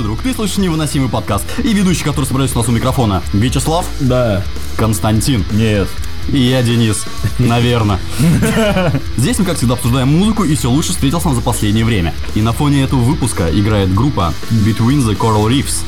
[0.00, 1.44] Здравствуй, друг, ты слышишь невыносимый подкаст.
[1.62, 4.42] И ведущий, который собирается у нас у микрофона, Вячеслав, Да.
[4.78, 5.88] Константин Нет.
[6.32, 7.04] и я, Денис.
[7.38, 8.00] Наверное.
[9.18, 12.14] Здесь мы, как всегда, обсуждаем музыку и все лучше встретился нам за последнее время.
[12.34, 15.82] И на фоне этого выпуска играет группа Between the Coral Reefs.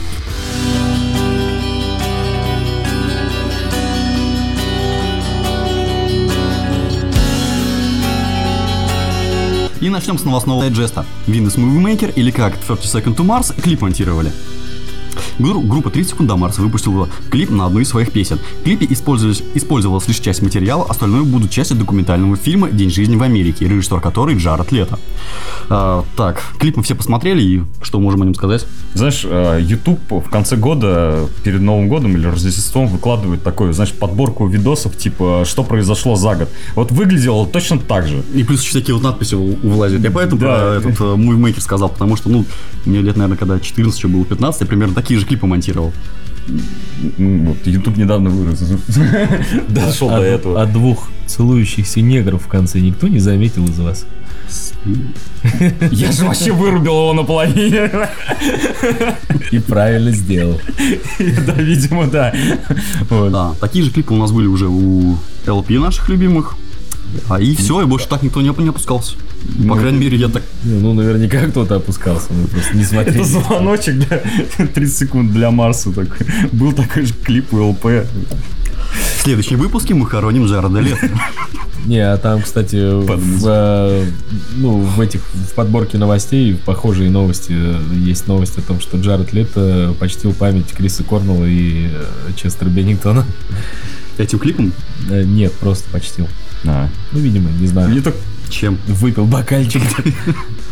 [9.93, 11.05] Начнем с новостного дайджеста.
[11.27, 14.33] Windows Movie Maker или как 30 Second to Mars клип монтировали.
[15.43, 18.39] Гру- Группа 30 секунд до Марса выпустила клип на одну из своих песен.
[18.61, 23.23] В клипе использовалась, использовалась лишь часть материала, остальное будут частью документального фильма «День жизни в
[23.23, 24.99] Америке», режиссер который Джаред Лето.
[25.69, 28.67] А, так, клип мы все посмотрели, и что можем о нем сказать?
[28.95, 34.47] Знаешь, э, YouTube в конце года, перед Новым годом или Рождеством выкладывает такую, знаешь, подборку
[34.47, 36.49] видосов, типа, что произошло за год.
[36.75, 38.23] Вот выглядело точно так же.
[38.35, 40.03] И плюс еще такие вот надписи вылазят.
[40.03, 40.77] Я поэтому Да.
[40.77, 42.45] этот э, Maker сказал, потому что, ну,
[42.85, 45.93] мне лет, наверное, когда 14, еще было 15, я примерно такие же клипы монтировал.
[47.19, 48.61] Вот, YouTube недавно вырос.
[49.69, 50.63] Дошел до этого.
[50.63, 54.05] от двух целующихся негров в конце никто не заметил из вас.
[55.91, 57.91] Я же вообще вырубил его наполовине.
[59.51, 60.61] И правильно сделал.
[61.47, 62.35] Да, видимо, да.
[63.09, 63.33] Вот.
[63.33, 66.57] Да, такие же клипы у нас были уже у LP наших любимых.
[67.29, 69.15] А и все, и больше так никто не, не опускался.
[69.69, 70.43] По крайней мере, я так...
[70.65, 73.21] Ну, наверняка кто-то опускался, мы просто не смотрели.
[73.21, 74.23] Это звоночек для
[74.67, 75.91] 30 секунд для Марса.
[75.93, 76.27] такой.
[76.53, 77.85] Был такой же клип у ЛП.
[77.85, 81.09] В следующем выпуске мы хороним Джареда Лето.
[81.87, 84.05] Не, а там, кстати, в, э,
[84.57, 87.53] ну, в этих в подборке новостей похожие новости.
[87.57, 92.05] э, Есть новость о том, что Джаред Лето почтил память Криса Корнелла и э,
[92.37, 93.25] Честера Беннингтона.
[94.19, 94.73] Этим клипом?
[95.11, 96.29] Э, Нет, просто почтил.
[96.65, 96.89] А.
[97.13, 97.91] Ну, видимо, не знаю.
[97.91, 98.15] Мне так
[98.53, 98.79] Чем?
[98.87, 99.81] Выпил бокальчик.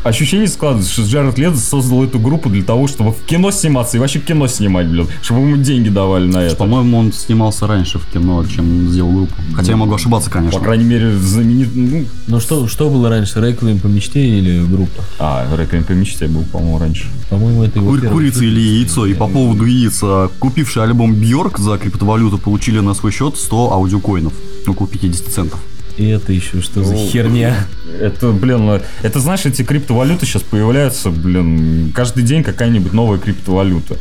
[0.04, 4.00] ощущение складывается, что Джаред Лето создал эту группу для того, чтобы в кино сниматься и
[4.00, 5.06] вообще кино снимать, блин.
[5.22, 6.56] Чтобы ему деньги давали на это.
[6.56, 9.34] По-моему, он снимался раньше в кино, чем сделал группу.
[9.54, 10.60] Хотя я могу ошибаться, По конечно.
[10.60, 11.68] крайней мере, знаменит...
[11.74, 15.02] Ну, Ну, что, что было раньше, Реквием по мечте или группа?
[15.18, 17.06] а, Реквием по мечте был, по-моему, раньше.
[17.30, 19.06] По-моему, это его Кури- первый Курица или яйцо.
[19.06, 24.32] И по поводу яица, купивший альбом Бьорк за криптовалюту получили на свой счет 100 аудиокоинов.
[24.66, 25.58] Около 50 центов.
[25.96, 27.66] И это еще что за Ну, херня?
[28.00, 33.96] Это, блин, ну, это, знаешь, эти криптовалюты сейчас появляются, блин, каждый день какая-нибудь новая криптовалюта.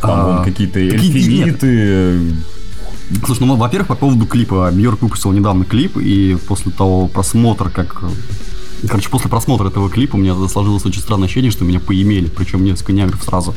[0.00, 2.20] Там А, какие-то эльфиниты.
[3.24, 4.70] Слушай, ну, во-первых, по поводу клипа.
[4.72, 8.02] Бьорк выпустил недавно клип, и после того просмотра, как...
[8.88, 12.64] Короче, после просмотра этого клипа у меня сложилось очень странное ощущение, что меня поимели, причем
[12.64, 13.54] несколько негров сразу.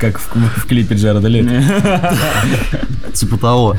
[0.00, 2.16] Как в, в клипе Джареда Лето.
[3.14, 3.76] Типа того.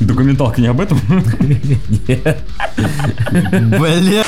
[0.00, 0.98] Документалка не об этом?
[1.40, 2.38] Нет,
[3.44, 4.24] Бля!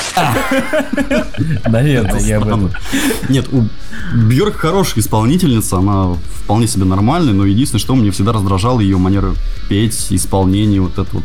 [1.67, 2.71] Наверное, не об этом.
[3.29, 3.67] Нет, у
[4.15, 9.35] Бьорк хорошая исполнительница, она вполне себе нормальная, но единственное, что мне всегда раздражало ее манера
[9.69, 11.25] петь, исполнение, вот это вот.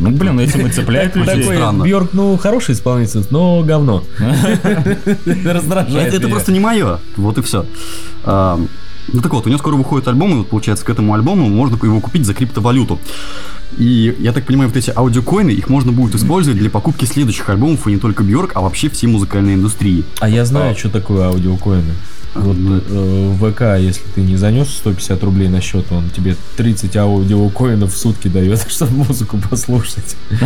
[0.00, 1.42] Ну, блин, этим и цепляет людей.
[1.42, 1.84] Такой- странно.
[1.84, 4.02] Бьорк, ну, хороший исполнитель, но говно.
[5.44, 6.98] Раздражает Это, просто не мое.
[7.16, 7.64] Вот и все.
[9.12, 11.78] Ну так вот, у нее скоро выходит альбом, и вот, получается, к этому альбому можно
[11.82, 12.98] его купить за криптовалюту.
[13.76, 17.86] И я так понимаю, вот эти аудиокоины, их можно будет использовать для покупки следующих альбомов,
[17.86, 20.04] и не только Бьорк, а вообще всей музыкальной индустрии.
[20.20, 21.92] А я знаю, что такое аудиокоины.
[22.34, 26.36] Вот Ну, э, в ВК, если ты не занес 150 рублей на счет, он тебе
[26.56, 30.16] 30 аудиокоинов в сутки дает, чтобы музыку послушать.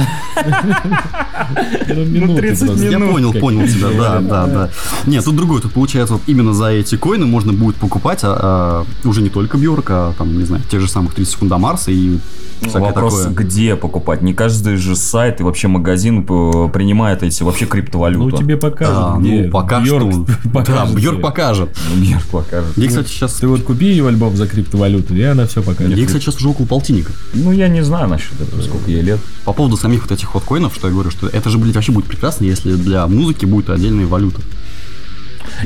[1.88, 2.84] Ну, минуты 30 просто.
[2.84, 4.70] Я минут, понял, как понял они тебя, да, да, да.
[5.06, 9.08] Нет, тут другое, тут получается вот именно за эти коины можно будет покупать а, а,
[9.08, 11.90] уже не только Бьорк, а там, не знаю, тех же самых 30 секунд до Марса
[11.90, 12.18] и
[12.60, 13.34] всякое Вопрос, такое.
[13.46, 14.20] где покупать?
[14.22, 18.36] Не каждый же сайт и вообще магазин п- принимает эти вообще Ну, криптовалюты.
[18.36, 20.26] тебе покажут, А, где ну, пока Бьорк что.
[20.44, 21.22] Да, покажет Бьорк тебе.
[21.22, 21.77] покажет.
[21.88, 22.76] Ну, Бьерк покажет.
[22.76, 23.34] Я, кстати, сейчас...
[23.34, 25.96] Ты вот купи ее альбом за криптовалюту, и она все покажет.
[25.96, 27.12] Я, кстати, сейчас уже около полтинника.
[27.34, 29.20] Ну, я не знаю насчет этого, сколько ей лет.
[29.44, 31.92] По поводу самих вот этих вот коинов, что я говорю, что это же, блядь, вообще
[31.92, 34.40] будет прекрасно, если для музыки будет отдельная валюта.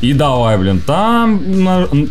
[0.00, 1.40] И давай, блин, там,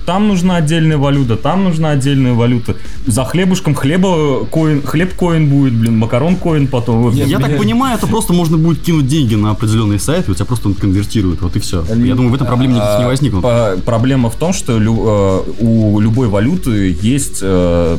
[0.06, 2.76] там нужна отдельная валюта, там нужна отдельная валюта.
[3.08, 7.02] За хлебушком хлеба коин, хлеб коин будет, блин, макарон коин потом.
[7.04, 7.14] Вот.
[7.14, 10.46] Я так понимаю, это просто можно будет кинуть деньги на определенный сайт, и у тебя
[10.46, 11.84] просто он конвертирует, вот и все.
[11.96, 13.42] Я думаю, в этом проблем никаких не А, возникнут.
[13.42, 17.98] по- Проблема в том, что э, у любой валюты есть, э,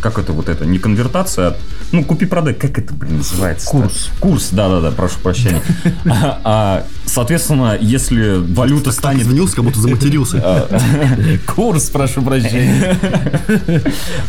[0.00, 1.56] как это вот это, не конвертация, а,
[1.92, 3.68] ну, купи-продай, как это, блин, называется?
[3.68, 4.08] Курс.
[4.20, 5.60] Курс, да-да-да, прошу прощения.
[6.44, 9.22] А, Соответственно, если валюта Станет...
[9.22, 10.68] извинился, как будто заматерился.
[11.46, 12.96] Курс, прошу прощения.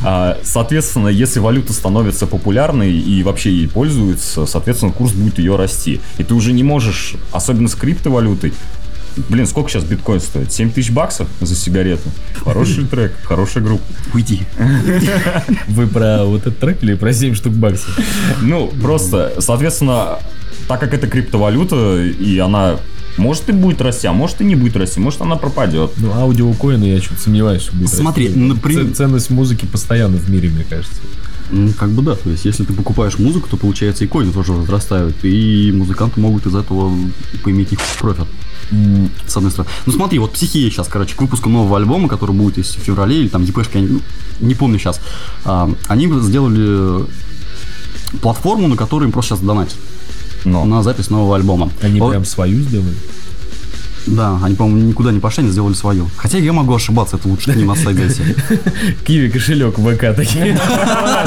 [0.04, 6.00] А, Соответственно, если валюта становится популярной и вообще ей пользуются, соответственно, курс будет ее расти.
[6.18, 8.54] И ты уже не можешь, особенно с криптовалютой,
[9.30, 10.54] Блин, сколько сейчас биткоин стоит?
[10.54, 12.10] 7 тысяч баксов за сигарету.
[12.44, 13.84] Хороший трек, хорошая группа.
[14.14, 14.42] Уйди.
[15.68, 18.00] Вы про вот этот трек или про 7 штук баксов?
[18.42, 20.20] Ну, просто, соответственно,
[20.70, 22.78] так как это криптовалюта, и она
[23.22, 25.92] может и будет расти, а может и не будет расти, может она пропадет.
[25.98, 28.40] Ну, аудиокоины я что-то сомневаюсь, что будет Смотри, расти.
[28.40, 30.96] например- Ц- Ценность музыки постоянно в мире, мне кажется.
[31.52, 34.54] Ну, как бы да, то есть если ты покупаешь музыку, то получается и коины тоже
[34.54, 36.92] возрастают, и музыканты могут из этого
[37.44, 38.28] поиметь их профит.
[39.28, 39.70] С одной стороны.
[39.86, 43.20] Ну смотри, вот психия сейчас, короче, к выпуску нового альбома, который будет если в феврале,
[43.22, 44.00] или там депешки, я не, ну,
[44.40, 45.02] не помню сейчас,
[45.44, 47.04] а, они сделали
[48.22, 49.76] платформу, на которой им просто сейчас донатить
[50.46, 50.66] Но.
[50.66, 51.70] на запись нового альбома.
[51.82, 52.96] Они Вот- прям свою сделали?
[54.08, 56.10] Да, они, по-моему, никуда не пошли, они сделали свою.
[56.18, 58.36] Хотя я могу ошибаться, это лучше к ним оставить версия.
[59.06, 60.60] Киви кошелек ВК такие.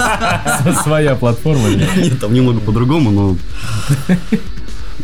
[0.82, 1.68] Своя платформа.
[1.68, 3.36] Нет, там немного по-другому, но...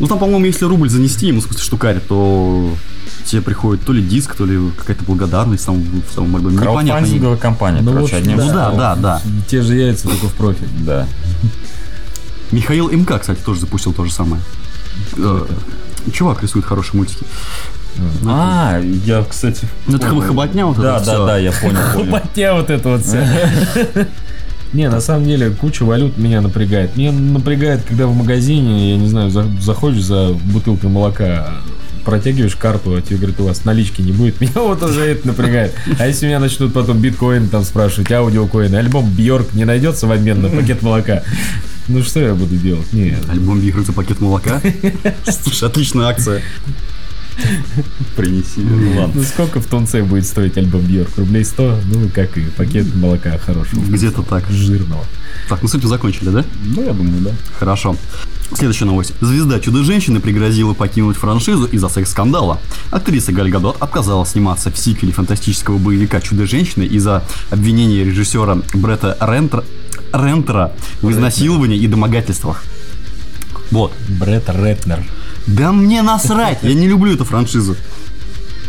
[0.01, 2.75] Ну, там, по-моему, если рубль занести ему, в смысле, штукарь, то
[3.25, 6.55] тебе приходит то ли диск, то ли какая-то благодарность там в самом альбоме.
[6.56, 6.85] Непонятно.
[6.93, 8.79] Краудфандинговая компания, Ну, короче, вот, одним Ну да, словом.
[8.79, 9.23] да, да.
[9.49, 10.69] Те же яйца, только в профиль.
[10.81, 11.06] Да.
[12.52, 14.43] Михаил МК, кстати, тоже запустил то же самое.
[15.17, 15.44] Э,
[16.12, 17.25] Чувак рисует хорошие мультики.
[18.26, 19.69] А, я, кстати...
[19.87, 21.26] Ну, это хлопотня вот Да, это да, всё.
[21.26, 21.76] да, я понял.
[21.93, 23.26] Хлопотня вот это вот все.
[24.73, 26.97] Не, на самом деле, куча валют меня напрягает.
[26.97, 31.55] Меня напрягает, когда в магазине, я не знаю, за- заходишь за бутылкой молока,
[32.05, 34.41] протягиваешь карту, а тебе говорят, у вас налички не будет.
[34.41, 35.75] Меня вот уже это напрягает.
[35.99, 40.41] А если меня начнут потом биткоин там спрашивать, аудиокоин, альбом Бьорк не найдется в обмен
[40.41, 41.23] на пакет молока?
[41.91, 42.93] Ну что я буду делать?
[42.93, 43.19] Нет.
[43.29, 44.63] Альбом Вихрь за пакет молока.
[45.29, 46.41] Слушай, отличная акция.
[48.17, 48.61] Принеси.
[48.61, 49.15] Ну ладно.
[49.17, 51.11] Ну сколько в Тунце будет стоить альбом Бьорк?
[51.17, 51.81] Рублей 100?
[51.93, 53.81] Ну как и пакет молока хорошего.
[53.81, 54.49] Где-то так.
[54.51, 55.05] Жирного.
[55.49, 56.45] Так, ну с этим закончили, да?
[56.65, 57.31] Ну, я думаю, да.
[57.59, 57.97] Хорошо.
[58.53, 59.15] Следующая новость.
[59.21, 62.61] Звезда Чудо-женщины пригрозила покинуть франшизу из-за секс-скандала.
[62.91, 69.65] Актриса Галь Гадот отказалась сниматься в сиквеле фантастического боевика Чудо-женщины из-за обвинения режиссера Бретта Рентера,
[70.12, 70.73] Рентера
[71.03, 72.65] в изнасиловании и домогательствах.
[73.71, 73.93] Вот.
[74.09, 75.05] Бретт Ретнер.
[75.47, 77.77] Да мне насрать, я не люблю эту франшизу.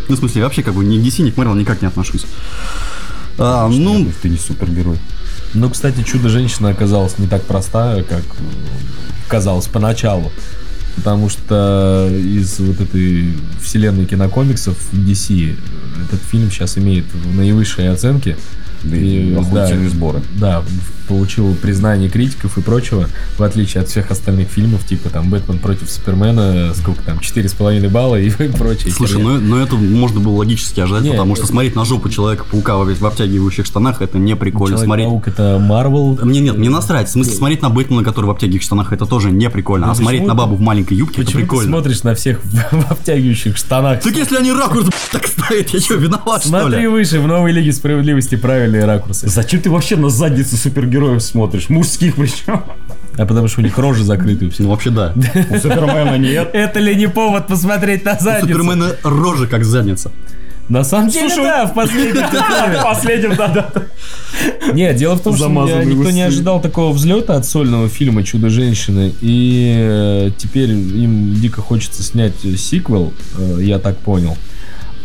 [0.08, 1.88] Ну, в смысле, я вообще как бы ни к DC, ни к Marvel никак не
[1.88, 2.26] отношусь.
[3.38, 4.98] А, ну, Ты не супергерой.
[5.54, 8.24] Ну, кстати, Чудо-женщина оказалась не так проста, как
[9.28, 10.32] казалось поначалу.
[10.96, 15.58] Потому что из вот этой вселенной кинокомиксов DC
[16.06, 18.36] этот фильм сейчас имеет наивысшие оценки.
[18.84, 20.22] Да и охуительные сборы.
[20.36, 20.64] Да,
[21.12, 25.90] получил признание критиков и прочего, в отличие от всех остальных фильмов, типа там «Бэтмен против
[25.90, 28.92] Супермена», сколько там, 4,5 балла и прочее.
[28.94, 32.10] слушай, ну, ну это можно было логически ожидать, Не, потому что э, смотреть на жопу
[32.10, 34.78] Человека-паука в в обтягивающих штанах, это не прикольно.
[34.78, 35.08] Смотреть...
[35.08, 36.20] Человек-паук это Марвел.
[36.24, 37.08] Мне нет, мне насрать.
[37.08, 39.88] В смысле, смотреть на Бэтмена, который в обтягивающих штанах, это тоже не прикольно.
[39.88, 41.70] Ну а смотреть почему на ты- бабу в маленькой юбке, это Почему ты прикольно.
[41.70, 44.02] смотришь на всех в, обтягивающих штанах?
[44.02, 46.88] Так если они ракурс так ставят, я что, виноват, что Смотри ли?
[46.88, 49.28] выше, в новой Лиге Справедливости правильные ракурсы.
[49.28, 50.58] Зачем ты вообще на задницы
[51.02, 51.70] супергероев смотришь?
[51.70, 52.64] Мужских причем.
[53.18, 54.66] А потому что у них рожи закрыты у всех.
[54.66, 55.14] Ну, вообще, да.
[55.16, 56.50] У Супермена нет.
[56.54, 58.48] Это ли не повод посмотреть на У задницу?
[58.48, 60.12] Супермена рожа как задница.
[60.70, 62.82] На самом деле, Слушай, да, в последнем фильме.
[62.82, 63.70] Последним, да-да.
[64.74, 69.76] Нет, дело в том, что никто не ожидал такого взлета от сольного фильма «Чудо-женщины», и
[69.78, 74.38] э, теперь им дико хочется снять сиквел, э, я так понял.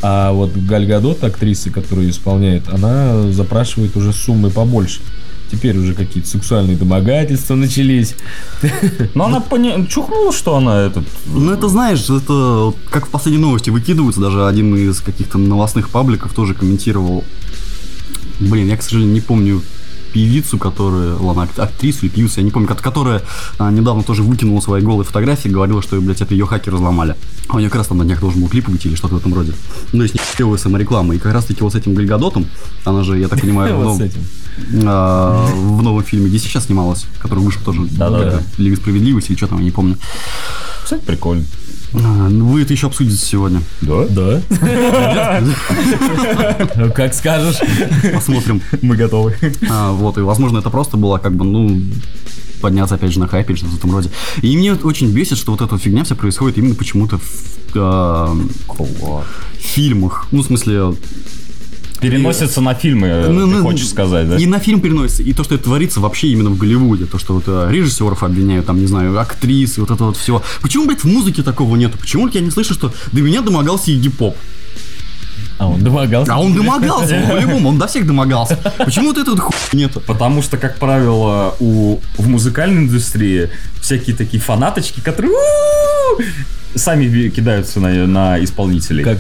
[0.03, 5.01] А вот Галь Гадот, актриса, которая исполняет, она запрашивает уже суммы побольше.
[5.57, 8.15] Теперь уже какие-то сексуальные домогательства начались.
[9.15, 9.87] Но она поня...
[9.87, 11.05] чухнула, что она этот...
[11.27, 16.35] Ну, это, знаешь, это как в последней новости выкидываются, даже один из каких-то новостных пабликов
[16.35, 17.25] тоже комментировал.
[18.39, 19.63] Блин, я, к сожалению, не помню
[20.17, 23.21] певицу, которая, ладно, ак- актрису или певицу, я не помню, ко- которая
[23.59, 27.15] а, недавно тоже выкинула свои голые фотографии, говорила, что, блядь, это ее хакеры взломали.
[27.49, 29.19] А у нее как раз там на днях должен был клип выйти или что-то в
[29.19, 29.53] этом роде.
[29.93, 31.15] Ну, есть, не самореклама.
[31.15, 32.47] И как раз-таки вот с этим Гальгадотом,
[32.85, 33.99] она же, я так понимаю, в новом-
[34.87, 37.83] а, в новом фильме DC сейчас снималась, который вышел тоже.
[37.91, 38.43] Да-да-да.
[38.57, 39.99] Лига справедливости или что там, я не помню.
[40.83, 41.45] Кстати, прикольно.
[41.95, 43.63] А, ну, вы это еще обсудите сегодня.
[43.81, 44.07] Да?
[44.11, 45.43] Да?
[46.77, 47.59] Ну, Как скажешь.
[48.15, 48.61] Посмотрим.
[48.83, 49.37] Мы готовы.
[49.71, 51.81] А, вот, и, возможно, это просто было как бы, ну,
[52.61, 54.11] подняться, опять же, на хайпе или что-то в этом роде.
[54.43, 58.35] И мне очень бесит, что вот эта фигня вся происходит именно почему-то в а,
[59.59, 60.27] фильмах.
[60.33, 60.95] Ну, в смысле...
[62.01, 64.37] Переносится на фильмы, ну, ты ну, хочешь сказать, да?
[64.37, 67.07] И на фильм переносится, и то, что это творится вообще именно в Голливуде.
[67.07, 70.43] То, что вот а, режиссеров обвиняют, там, не знаю, актрис, и вот это вот все.
[70.61, 71.99] Почему, блядь, в музыке такого нету?
[71.99, 74.37] Почему я не слышу, что до меня домогался Игги Поп?
[75.59, 76.35] А он домогался.
[76.35, 78.59] А он домогался, по-любому, он до всех домогался.
[78.79, 80.01] Почему вот этого хуй нету?
[80.01, 83.51] Потому что, как правило, у, в музыкальной индустрии
[83.81, 85.33] всякие такие фанаточки, которые...
[86.77, 89.03] Сами кидаются на, на исполнителей.
[89.03, 89.19] Как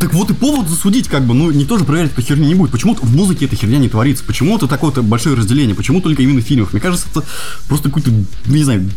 [0.00, 2.70] Так вот и повод засудить, как бы, ну, никто же проверять эту херню не будет.
[2.70, 4.24] Почему в музыке эта херня не творится?
[4.24, 5.74] Почему это такое-то большое разделение?
[5.74, 6.72] Почему только именно в фильмах?
[6.72, 7.24] Мне кажется, это
[7.68, 8.90] просто какой-то, ну, не знаю,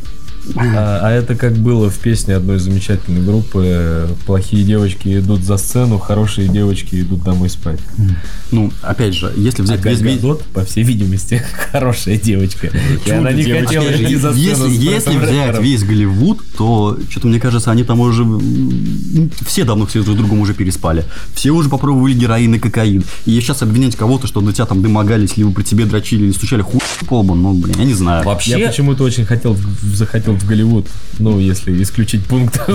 [0.55, 5.97] А, а это как было в песне одной замечательной группы «Плохие девочки идут за сцену,
[5.99, 7.79] хорошие девочки идут домой спать».
[8.51, 12.69] ну, опять же, если А взять Галь весь, Гадот, по всей видимости, хорошая девочка.
[13.05, 13.67] И она не девочка.
[13.67, 15.63] хотела идти за сцену если, если взять Рэпером.
[15.63, 18.25] весь Голливуд, то что-то мне кажется, они там уже
[19.45, 21.05] все давно все друг с другом уже переспали.
[21.33, 23.03] Все уже попробовали героин и кокаин.
[23.25, 26.61] И сейчас обвинять кого-то, что до тебя там домогались, либо при тебе дрочили, или стучали
[26.61, 28.25] хуй по лбу, ну, блин, я не знаю.
[28.25, 29.95] Вообще, Я почему-то очень хотел, в-
[30.33, 30.87] захотел в Голливуд,
[31.19, 32.59] ну, если исключить пункт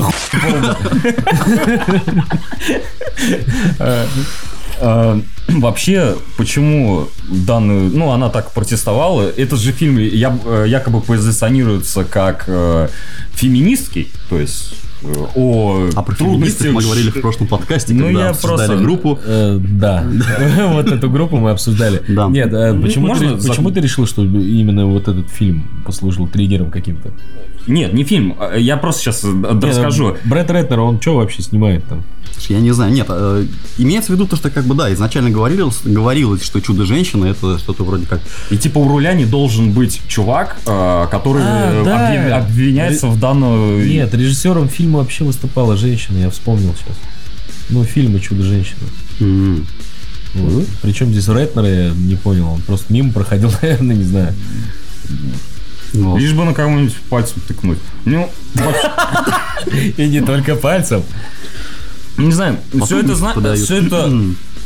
[4.81, 12.45] Э, Вообще, почему данную, ну, она так протестовала, этот же фильм э, якобы позиционируется как
[12.47, 12.89] э,
[13.33, 14.88] феминистский, то есть э,
[15.35, 16.73] о А про трудностях...
[16.73, 19.19] мы говорили в прошлом подкасте, Ну, когда я обсуждали просто- группу.
[19.25, 20.05] Э, Да,
[20.73, 22.03] вот эту группу мы обсуждали.
[22.09, 22.29] Да.
[22.29, 27.13] Нет, а почему ты решил, что именно вот этот фильм послужил триггером каким-то?
[27.67, 30.17] Нет, не фильм, э, я просто сейчас Не, расскажу.
[30.25, 32.03] Брэд Рэттнер, он что вообще снимает там?
[32.33, 33.47] Слушай, Я не знаю, нет, э,
[33.79, 37.85] имеется в виду то, что как бы да, изначально говорилось, говорилось, что чудо-женщина это что-то
[37.85, 42.11] вроде как И типа у руля не должен быть чувак, э, который А, э, да.
[42.13, 43.87] обвин- обвиняется в данную...
[43.87, 46.97] Нет, режиссером фильма вообще выступала женщина, я вспомнил сейчас.
[47.71, 48.81] Ну, фильмы «Чудо-женщина».
[49.21, 49.67] м,
[50.35, 50.65] Вот.
[50.83, 54.35] Причем здесь Рэттнер, я не понял, он просто мимо проходил, наверное, не знаю.
[55.95, 56.19] Вот.
[56.19, 57.79] Лишь бы на кого-нибудь пальцем тыкнуть.
[58.05, 58.31] Ну,
[59.97, 61.03] И не только пальцем.
[62.17, 64.13] не знаю, все это, зна- все это.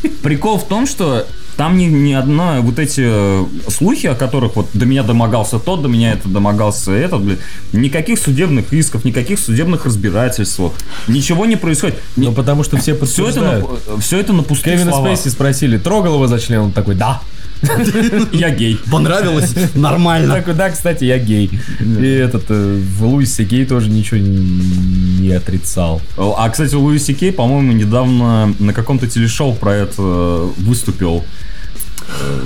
[0.23, 1.27] Прикол в том, что
[1.57, 5.83] там ни, ни одна вот эти э, слухи, о которых вот до меня домогался тот,
[5.83, 7.39] до меня это домогался этот, блин,
[7.73, 10.61] никаких судебных исков, никаких судебных разбирательств,
[11.09, 11.99] ничего не происходит.
[12.17, 14.03] Ну, потому что все все это, на, подтверждают.
[14.05, 15.17] все это на пустых Кевина словах.
[15.17, 16.61] Спейси спросили, трогал его за член?
[16.63, 17.21] Он такой, да.
[18.33, 18.79] Я гей.
[18.91, 19.55] Понравилось?
[19.75, 20.35] Нормально.
[20.35, 21.51] Такой, да, кстати, я гей.
[21.81, 26.01] И этот, э, в Луисе Гей тоже ничего не отрицал.
[26.17, 31.25] А, кстати, Луис Си Кей, по-моему, недавно на каком-то телешоу про это э, выступил.
[32.09, 32.41] Э,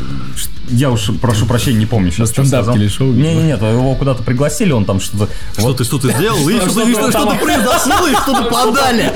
[0.68, 2.36] Я уж прошу прощения, не помню сейчас.
[2.36, 3.40] На стендап-телешоу, Не, видимо.
[3.40, 5.28] не, нет, его куда-то пригласили, он там что-то.
[5.56, 6.48] Что ты, что ты сделал?
[6.48, 9.12] И Что- что- и что что- там- что-то произошло, и что-то подали.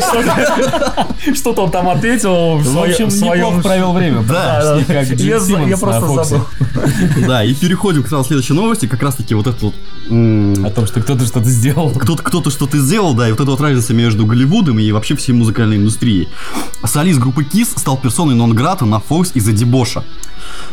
[1.34, 4.22] Что-то он там ответил в, общем, неплохо провел время.
[4.22, 4.78] Да.
[4.88, 6.46] Я, просто забыл.
[7.26, 8.86] Да, и переходим к следующей новости.
[8.86, 9.74] Как раз таки вот это вот...
[10.08, 11.90] О том, что кто-то что-то сделал.
[11.90, 15.32] Кто-то кто-то что-то сделал, да, и вот эта вот разница между Голливудом и вообще всей
[15.32, 16.28] музыкальной индустрией.
[16.84, 20.04] Солист группы Kiss стал персоной нон-грата на Fox из-за дебоша.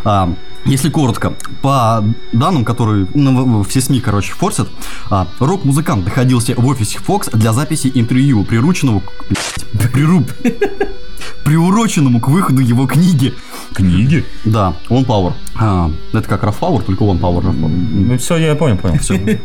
[0.03, 0.33] А,
[0.65, 2.03] если коротко, по
[2.33, 4.69] данным, которые ну, все СМИ, короче, форсят,
[5.09, 8.99] а, рок-музыкант находился в офисе Fox для записи интервью, прирученного...
[8.99, 10.25] к- блядь, приру-
[11.43, 13.33] приуроченному к выходу его книги.
[13.73, 14.25] Книги?
[14.43, 15.33] Да, он Power.
[15.55, 17.51] А, это как Раф Power, только он Power.
[17.53, 18.97] Ну все, я понял, понял.
[18.99, 19.39] Все.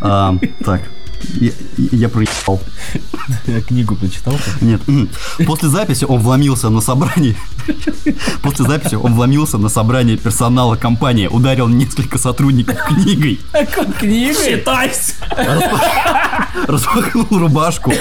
[0.64, 0.82] Так.
[1.40, 2.60] Я, я проебал.
[3.46, 4.38] Я книгу прочитал.
[4.60, 4.80] Нет.
[5.46, 7.36] После записи он вломился на собрание.
[8.42, 13.40] После записи он вломился на собрание персонала компании, ударил несколько сотрудников книгой,
[13.98, 14.38] Книга?
[14.38, 15.14] Считайся!
[16.66, 17.92] распахнул рубашку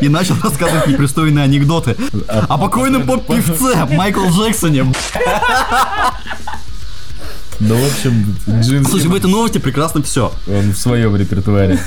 [0.00, 1.96] и начал рассказывать непристойные анекдоты
[2.28, 4.92] о покойном поп-певце Майкл Джексоне.
[7.60, 10.32] Ну, в общем, Джин Слушай, в этой новости прекрасно все.
[10.48, 11.78] он в своем репертуаре.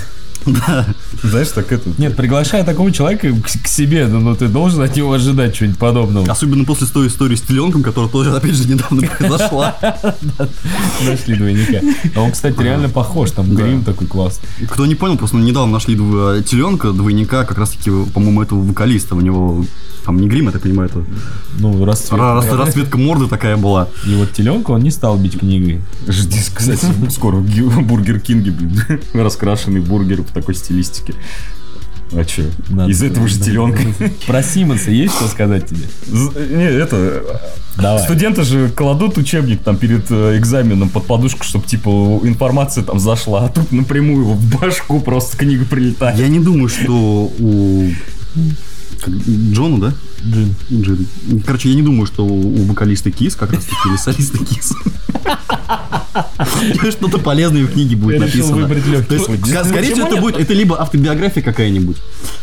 [1.24, 1.90] Знаешь, так это...
[1.98, 5.80] Нет, приглашая такого человека к, к себе, ну, ну, ты должен от него ожидать чего-нибудь
[5.80, 6.32] подобного.
[6.32, 9.76] Особенно после той истории с теленком, которая тоже, опять же, недавно произошла.
[11.06, 11.82] Нашли двойника.
[12.16, 13.64] А он, кстати, реально похож, там Да.
[13.64, 14.48] грим такой классный.
[14.70, 19.16] Кто не понял, просто недавно нашли дв- теленка, двойника, как раз таки, по-моему, этого вокалиста.
[19.16, 19.66] У него
[20.06, 21.04] там не грим, я так понимаю, это
[21.60, 22.18] Ну, расцвет.
[22.20, 23.90] ра- рас- расцветка морды такая была.
[24.06, 25.82] И вот теленка он не стал бить книгой.
[26.08, 28.82] Жди, кстати, скоро в Бургер Кинге, блин,
[29.14, 31.14] раскрашенный бургер такой стилистике.
[32.14, 32.52] А че?
[32.70, 33.82] Надо- Из этого же теленка.
[34.28, 35.84] Про Симмонса есть что сказать тебе?
[36.08, 37.22] Не, это...
[37.76, 38.02] Давай.
[38.04, 41.90] Студенты же кладут учебник там перед э, экзаменом под подушку, чтобы типа
[42.24, 46.18] информация там зашла, а тут напрямую в башку просто книга прилетает.
[46.18, 47.90] Я не думаю, что у
[49.00, 49.94] как, Джону, да?
[50.26, 50.56] Джин.
[50.72, 51.08] Джин.
[51.46, 54.74] Короче, я не думаю, что у вокалиста Кис, как раз таки, или солиста Кис,
[56.92, 58.68] Что-то полезное в книге будет написано.
[58.68, 61.98] Скорее всего, это будет, это либо автобиография какая-нибудь,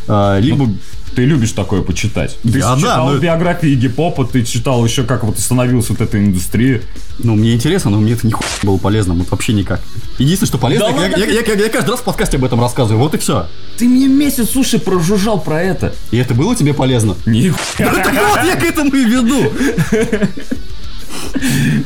[0.06, 0.70] а, либо...
[1.14, 2.36] Ты любишь такое почитать.
[2.42, 6.00] Ты Я, да, читал но- биографии Игги Попа, ты читал еще, как вот становилась вот
[6.00, 6.82] эта индустрия.
[7.20, 9.80] Ну, мне интересно, но мне это не было полезно, вот вообще никак.
[10.18, 12.60] Единственное, что полезно, Да я, я- я- я- я каждый раз в подкасте об этом
[12.60, 13.46] рассказываю, вот и все.
[13.78, 15.94] Ты мне месяц, слушай, прожужжал про это.
[16.10, 17.16] И это было тебе полезно?
[17.26, 17.92] Нихуя.
[17.94, 19.52] Так вот, я к этому и веду.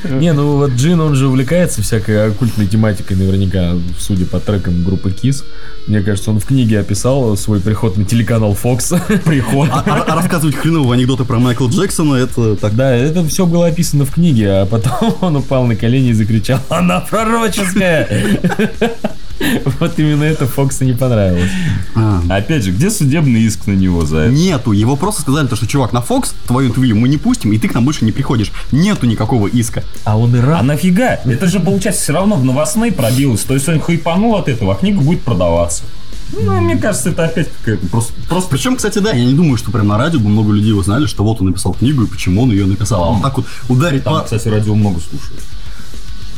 [0.05, 5.11] Не, ну вот Джин, он же увлекается всякой оккультной тематикой наверняка, судя по трекам группы
[5.11, 5.45] Kiss.
[5.87, 9.01] Мне кажется, он в книге описал свой приход на телеканал Fox.
[9.25, 9.69] Приход.
[9.73, 12.77] А, а- а рассказывать хреновые анекдоты про Майкла Джексона, это так...
[12.77, 16.61] Да, это все было описано в книге, а потом он упал на колени и закричал
[16.69, 18.07] «Она пророческая!»
[19.81, 21.51] Вот именно это Фоксу не понравилось.
[21.95, 22.23] А.
[22.29, 24.33] Опять же, где судебный иск на него за это?
[24.35, 27.59] Нету, его просто сказали, то, что, чувак, на Fox твою интервью мы не пустим, и
[27.59, 28.53] ты к нам больше не приходишь.
[28.73, 29.85] Нету никакого иска.
[30.05, 30.63] А он и А рад.
[30.65, 31.21] нафига?
[31.25, 33.43] Это же, получается, все равно в новостные пробилось.
[33.43, 35.85] То есть он хайпанул от этого, а книга будет продаваться.
[36.33, 38.13] Ну, мне кажется, это опять какая-то просто...
[38.29, 38.51] просто...
[38.51, 41.25] Причем, кстати, да, я не думаю, что прям на радио бы много людей узнали, что
[41.25, 43.03] вот он написал книгу и почему он ее написал.
[43.05, 44.21] А вот так вот ударить Там, по...
[44.25, 45.41] кстати, радио много слушают.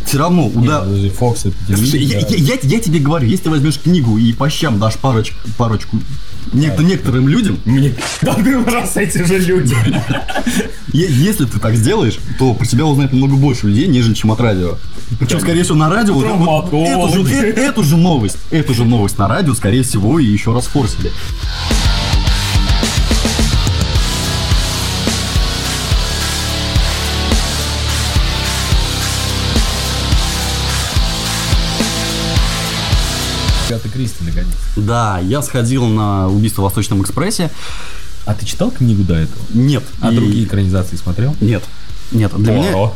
[0.04, 0.85] Все равно уда...
[1.19, 4.78] Фокс это я, я- я- я тебе говорю, если ты возьмешь книгу и по щам
[4.78, 5.99] дашь парочку, парочку
[6.52, 9.76] нек- некоторым людям, Мне каждый раз эти же люди.
[10.92, 14.76] если ты так сделаешь, то про тебя узнает намного больше людей, нежели чем от радио.
[15.19, 16.25] Причем, скорее всего, на радио вот-
[16.87, 20.52] эту, же, э- эту же новость, эту же новость на радио, скорее всего, и еще
[20.52, 21.11] раз форсили.
[33.71, 34.49] Агата Кристи, наконец.
[34.77, 37.50] Да, я сходил на убийство в Восточном экспрессе.
[38.27, 39.43] А ты читал книгу до этого?
[39.55, 39.85] Нет.
[40.00, 41.35] А И- другие экранизации смотрел?
[41.41, 41.62] Нет.
[42.12, 42.73] Нет, для меня...
[42.73, 42.95] Пуаро.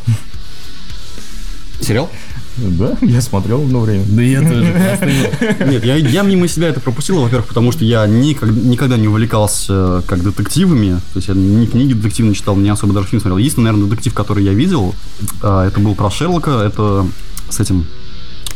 [1.80, 2.10] Сериал?
[2.56, 4.04] Да, я смотрел одно время.
[4.08, 5.58] Да я тоже.
[5.68, 9.72] Нет, я, я мимо себя это пропустил, во-первых, потому что я никак- никогда не увлекался
[9.72, 11.00] э, как детективами.
[11.12, 13.38] То есть я ни книги детективные читал, ни особо даже фильм смотрел.
[13.38, 14.94] Единственный, наверное, детектив, который я видел,
[15.42, 17.06] э, это был про Шерлока, это
[17.50, 17.86] с этим,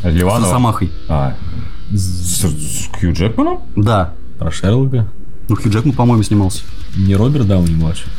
[0.00, 0.46] с Ливанова.
[0.46, 0.92] Росомахой.
[1.08, 1.36] А,
[1.92, 3.60] с, с Хью Джекманом?
[3.76, 4.14] Да.
[4.38, 5.08] Про Шерлока.
[5.48, 6.62] Ну, Хью Джекман, по-моему, снимался.
[6.96, 8.10] Не Роберт Дауни младший.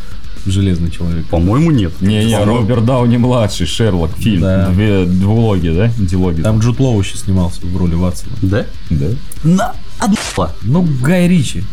[0.46, 1.26] Железный человек.
[1.28, 1.92] По-моему, нет.
[2.02, 4.42] Не-не, По-моему- Роберт Дауни младший, Шерлок, фильм.
[4.42, 4.70] Да.
[4.70, 5.92] Две, двулоги, да?
[5.98, 6.42] Дилоги.
[6.42, 8.32] Там Джуд Лоу еще снимался в роли Ватсона.
[8.42, 8.66] Да?
[8.90, 9.08] Да.
[9.44, 10.50] На одно.
[10.64, 11.64] Ну, Гай Ричи.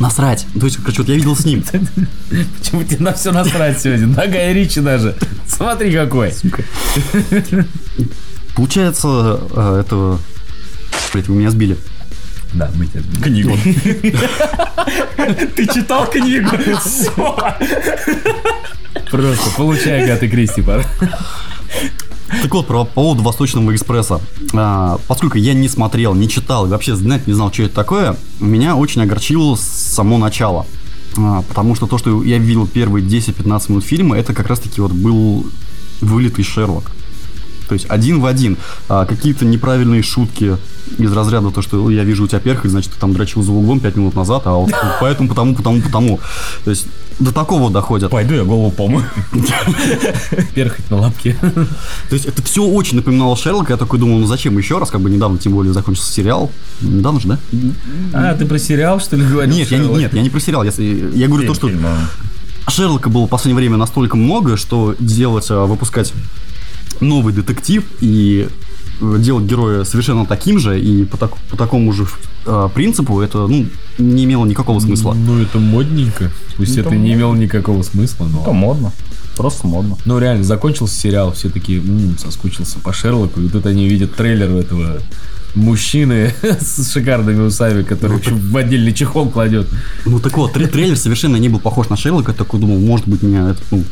[0.00, 0.46] Насрать.
[0.58, 1.62] То есть, короче, вот я видел с ним.
[2.58, 4.06] Почему тебе на все насрать сегодня?
[4.06, 5.16] На Гай Ричи даже.
[5.46, 6.32] Смотри какой.
[8.54, 10.18] Получается, э, этого...
[11.12, 11.76] Блять, вы меня сбили.
[12.52, 13.22] Да, мы тебя сбили.
[13.22, 13.58] Книгу.
[15.56, 16.50] Ты читал книгу?
[19.10, 20.84] Просто получай Агаты Кристи, пора.
[22.42, 24.20] Так вот, про по поводу Восточного экспресса.
[24.54, 28.16] А, поскольку я не смотрел, не читал и вообще знать не знал, что это такое,
[28.40, 30.66] меня очень огорчило само начало.
[31.16, 34.92] А, потому что то, что я видел первые 10-15 минут фильма, это как раз-таки вот
[34.92, 35.46] был
[36.00, 36.90] вылитый Шерлок.
[37.68, 38.56] То есть один в один.
[38.88, 40.56] А, какие-то неправильные шутки
[40.98, 43.80] из разряда то, что я вижу у тебя перхоть, значит, ты там дрочил за углом
[43.80, 46.20] 5 минут назад, а вот поэтому, потому, потому, потому.
[46.64, 46.86] То есть
[47.18, 48.10] до такого доходят.
[48.10, 49.06] Пойду я голову помою.
[50.54, 51.36] Перхоть на лапке.
[51.40, 53.72] То есть это все очень напоминало Шерлока.
[53.72, 56.50] Я такой думал, ну зачем еще раз, как бы недавно, тем более, закончился сериал.
[56.80, 57.38] Недавно же, да?
[58.12, 59.54] А, ты про сериал, что ли, говорил?
[59.54, 60.64] Нет, я, не- нет, я не про сериал.
[60.64, 61.70] Я, с- я говорю то, что.
[62.66, 66.12] Шерлока было в последнее время настолько много, что делать, а, выпускать
[67.00, 68.48] новый детектив и
[69.00, 72.06] э, делать героя совершенно таким же и по, так- по такому же
[72.46, 73.66] э, принципу, это ну,
[73.98, 75.14] не имело никакого смысла.
[75.14, 76.30] Ну, это модненько.
[76.56, 78.52] Пусть Ну, это это не имело никакого смысла, Это но...
[78.52, 78.92] модно.
[79.36, 79.96] Просто модно.
[80.04, 84.48] Ну, реально, закончился сериал, все такие, «М, соскучился по Шерлоку, и тут они видят трейлер
[84.50, 84.98] этого
[85.54, 89.68] мужчины с шикарными усами, который чё- в отдельный чехол кладет.
[90.04, 92.32] Ну так вот, тре- трейлер совершенно не был похож на Шерлока.
[92.32, 93.84] Такой думал, может быть, меня это, ну,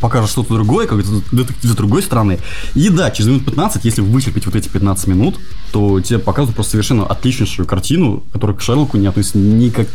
[0.00, 0.98] покажет что-то другое, как
[1.32, 2.38] детектив с другой стороны.
[2.74, 5.38] И да, через минут 15, если вычерпать вот эти 15 минут,
[5.72, 9.86] то тебе показывают просто совершенно отличнейшую картину, которая к Шерлоку не относится никак,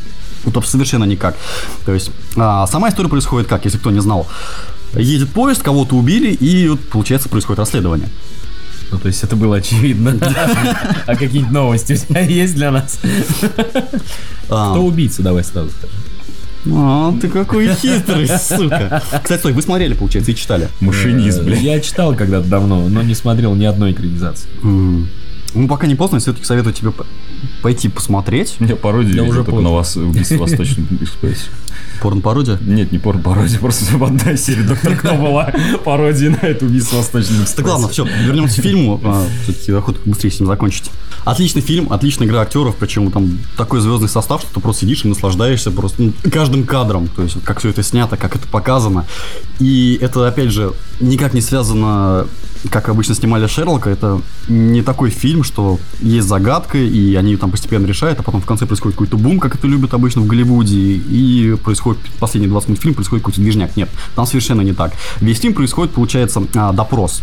[0.46, 1.36] вот совершенно никак.
[1.86, 4.28] То есть, а, сама история происходит как, если кто не знал.
[4.94, 8.10] Едет поезд, кого-то убили, и вот, получается, происходит расследование.
[8.92, 10.18] Ну, то есть это было очевидно.
[11.08, 13.00] А какие-нибудь новости у тебя есть для нас?
[14.50, 15.94] А, Кто убийца, давай сразу скажи.
[16.76, 19.02] а, ты какой хитрый, сука.
[19.24, 20.68] Кстати, стой, вы смотрели, получается, и читали.
[20.80, 21.62] Машинист, Э, блядь.
[21.62, 24.50] Я читал когда-то давно, но не смотрел ни одной экранизации.
[25.54, 27.06] Ну, пока не поздно, все-таки советую тебе по-
[27.62, 28.56] пойти посмотреть.
[28.60, 31.46] Я пародию Да уже только на вас убийство в Восточном экспрессе.
[32.02, 32.58] Порно-пародия?
[32.62, 37.44] Нет, не порно-пародия, просто в одной серии Доктор Кто была пародия на это убийство Восточном
[37.44, 37.56] экспрессе.
[37.58, 39.00] Так ладно, все, вернемся к фильму.
[39.44, 40.90] Все-таки охота быстрее с ним закончить.
[41.24, 45.08] Отличный фильм, отличная игра актеров, причем там такой звездный состав, что ты просто сидишь и
[45.08, 49.06] наслаждаешься просто ну, каждым кадром, то есть как все это снято, как это показано.
[49.60, 52.26] И это, опять же, никак не связано,
[52.70, 57.52] как обычно снимали Шерлока, это не такой фильм, что есть загадка, и они ее там
[57.52, 60.78] постепенно решают, а потом в конце происходит какой-то бум, как это любят обычно в Голливуде,
[60.78, 63.76] и происходит последние 20 минут фильма происходит какой-то движняк.
[63.76, 64.94] Нет, там совершенно не так.
[65.20, 67.22] Весь фильм происходит, получается, а, допрос.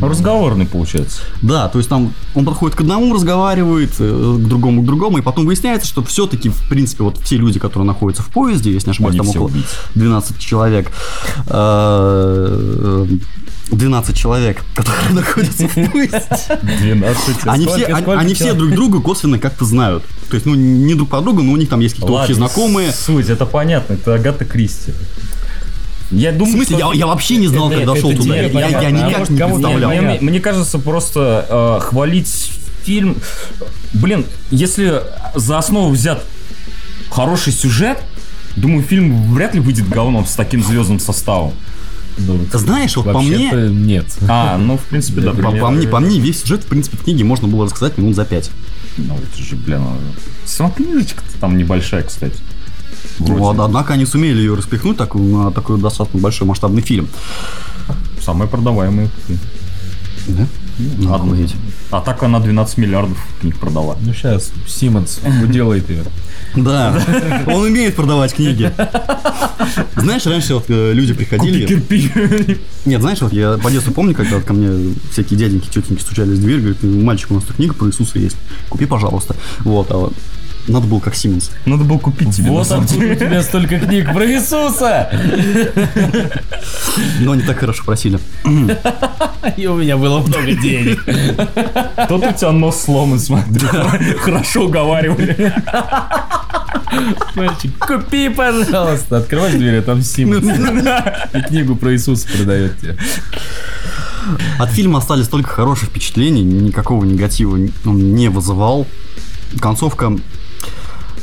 [0.00, 1.22] Разговорный получается.
[1.42, 5.20] Да, то есть там он подходит к одному, разговаривает, э, к другому, к другому, и
[5.20, 8.92] потом выясняется, что все-таки, в принципе, вот все люди, которые находятся в поезде, если не
[8.92, 9.68] ошибаюсь, Они там около убийцы.
[9.94, 10.90] 12 человек,
[11.48, 13.06] э,
[13.70, 16.22] 12 человек, которые находятся в поезде,
[16.62, 17.36] 12.
[17.46, 18.58] они сколько- все, они- сколько они все человек?
[18.58, 20.04] друг друга косвенно как-то знают.
[20.28, 22.92] То есть, ну, не друг по другу, но у них там есть какие-то общие знакомые.
[22.92, 24.92] Суть, это понятно, это Агата Кристи.
[26.10, 28.36] Я В думаю, смысле, что- я, я вообще не знал, Это- когда это шел туда.
[28.36, 29.90] Я, я а никак может, не представлял.
[29.90, 32.52] Мне, мне- мне кажется, просто э, хвалить
[32.82, 33.16] фильм...
[33.92, 35.02] Блин, если
[35.36, 36.24] за основу взят
[37.10, 37.98] хороший сюжет,
[38.56, 41.52] думаю, фильм вряд ли выйдет говном с таким звездным составом.
[42.26, 44.06] Ну, Знаешь, вот по мне, нет.
[44.28, 45.32] А, ну, в принципе, да.
[45.32, 48.50] по, мне, по мне весь сюжет, в принципе, книги можно было рассказать минут за пять.
[48.96, 49.96] Ну, это же, блин, ну,
[50.44, 52.36] сама книжечка там небольшая, кстати.
[53.18, 53.40] Вроде.
[53.40, 57.08] Вот, однако они сумели ее распихнуть так, на такой достаточно большой масштабный фильм.
[58.20, 59.08] Самый продаваемый.
[60.28, 60.46] Да?
[60.98, 61.32] Надо Одну.
[61.32, 61.56] увидеть.
[61.90, 63.96] А так она 12 миллиардов книг продала.
[64.00, 66.04] Ну сейчас Симмонс уделает ее.
[66.56, 67.00] Да,
[67.46, 68.72] он умеет продавать книги.
[69.94, 72.58] Знаешь, раньше вот э, люди приходили...
[72.86, 76.42] Нет, знаешь, вот я по детству помню, когда ко мне всякие дяденьки, тетеньки стучались в
[76.42, 78.36] дверь, говорят, мальчик, у нас тут книга про Иисуса есть,
[78.68, 79.36] купи, пожалуйста.
[79.60, 80.12] Вот, а вот
[80.68, 81.50] надо было как Симмонс.
[81.66, 82.50] Надо было купить тебе.
[82.50, 85.10] Вот откуда у тебя столько книг про Иисуса!
[87.20, 88.18] Но они так хорошо просили.
[89.56, 91.04] И у меня было много денег.
[92.08, 93.66] Тут у тебя нос сломан, смотри.
[94.18, 95.52] Хорошо уговаривали.
[97.34, 99.18] Мальчик, купи, пожалуйста.
[99.18, 100.46] Открываешь дверь, а там Симмонс.
[101.34, 102.96] И книгу про Иисуса продает тебе.
[104.58, 108.86] От фильма остались только хорошие впечатления, никакого негатива он не вызывал.
[109.60, 110.12] Концовка,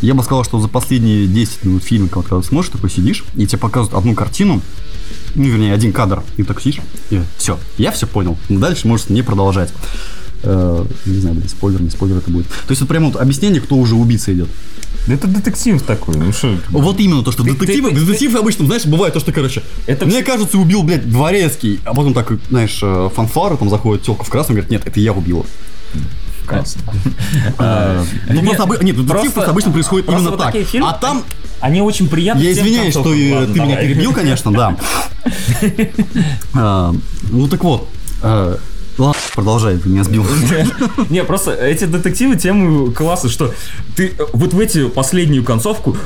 [0.02, 3.24] я бы сказал, что за последние 10 минут фильма, вот когда ты смотришь, такой сидишь,
[3.36, 4.62] и тебе показывают одну картину,
[5.36, 6.80] ну, вернее, один кадр, и так сидишь,
[7.10, 9.72] и все, я все понял, дальше можешь не продолжать.
[10.44, 12.48] Э, не знаю, блин, спойлер, не спойлер это будет.
[12.48, 14.50] То есть это прямо вот объяснение, кто уже убийца идет.
[15.08, 16.56] Да Это детектив такой, ну что...
[16.70, 19.64] Вот именно то, что Ты- детективы, ты- ты- детективы обычно, знаешь, бывает то, что, короче,
[19.88, 24.24] Это мне кажется, убил, блядь, дворецкий, а потом так, знаешь, э, фанфары, там заходит телка
[24.24, 25.46] в красном, говорит, нет, это я убил.
[26.48, 26.82] Красный.
[27.60, 30.56] Э, Ну, нет, просто, детектив обычно происходит именно так.
[30.82, 31.24] А там,
[31.60, 32.42] Они очень приятны.
[32.42, 34.76] я извиняюсь, что ты меня перебил, конечно, да.
[36.56, 36.94] Э,
[37.30, 37.88] Ну, так вот,
[38.24, 38.58] э,
[38.98, 40.26] ладно, продолжай, ты меня сбил.
[41.10, 43.54] Не, просто эти детективы тем классы, что
[43.96, 45.98] ты вот в эти последнюю концовку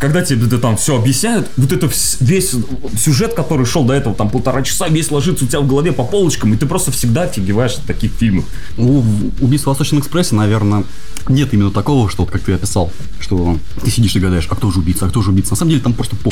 [0.00, 2.54] когда тебе это там все объясняют, вот это вс- весь
[2.98, 6.04] сюжет, который шел до этого, там полтора часа, весь ложится у тебя в голове по
[6.04, 8.46] полочкам, и ты просто всегда офигеваешь от таких фильмов.
[8.78, 9.02] У
[9.40, 10.84] убийства в Восточном экспрессе, наверное,
[11.28, 14.70] нет именно такого, что вот как ты описал, что ты сидишь и гадаешь, а кто
[14.70, 15.50] же убийца, а кто же убийца.
[15.50, 16.30] На самом деле там просто по.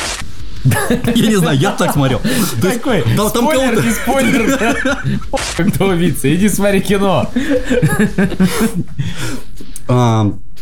[1.15, 2.19] Я не знаю, я так смотрел.
[2.61, 5.19] Такой, там- там спойлер, не спойлер.
[5.75, 6.33] Кто убийца?
[6.35, 7.29] Иди смотри кино.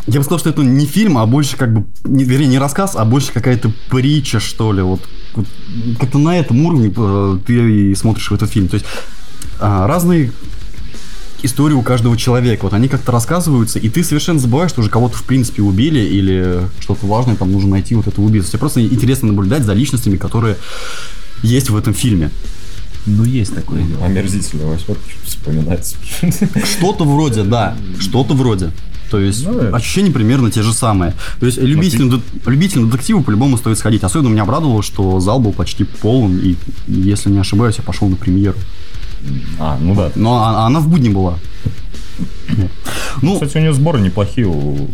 [0.08, 2.96] Я бы сказал, что это не фильм, а больше как бы, не, вернее, не рассказ,
[2.96, 4.82] а больше какая-то притча, что ли.
[4.82, 5.02] Вот,
[5.36, 5.46] вот
[6.00, 8.70] как-то на этом уровне э, ты и смотришь в этот фильм.
[8.70, 8.86] То есть
[9.60, 10.32] а, разные
[11.44, 12.64] истории у каждого человека.
[12.64, 16.62] Вот они как-то рассказываются, и ты совершенно забываешь, что уже кого-то в принципе убили или
[16.80, 18.50] что-то важное там нужно найти вот этого убийцу.
[18.50, 20.58] Тебе просто интересно наблюдать за личностями, которые
[21.44, 22.32] есть в этом фильме.
[23.06, 23.86] Ну, есть такое.
[24.04, 25.96] Омерзительная восьмерка вспоминается.
[26.66, 28.72] Что-то вроде, да, что-то вроде.
[29.10, 31.14] То есть Ну, ощущения примерно те же самые.
[31.40, 34.04] То есть любителям, дет- любителям детектива по-любому стоит сходить.
[34.04, 36.56] Особенно меня обрадовало, что зал был почти полон, и
[36.88, 38.58] если не ошибаюсь, я пошел на премьеру.
[39.60, 40.12] А, ну да.
[40.16, 41.36] Но а- она в будни была.
[43.22, 44.48] Ну, Кстати, у нее сборы неплохие.
[44.48, 44.90] у-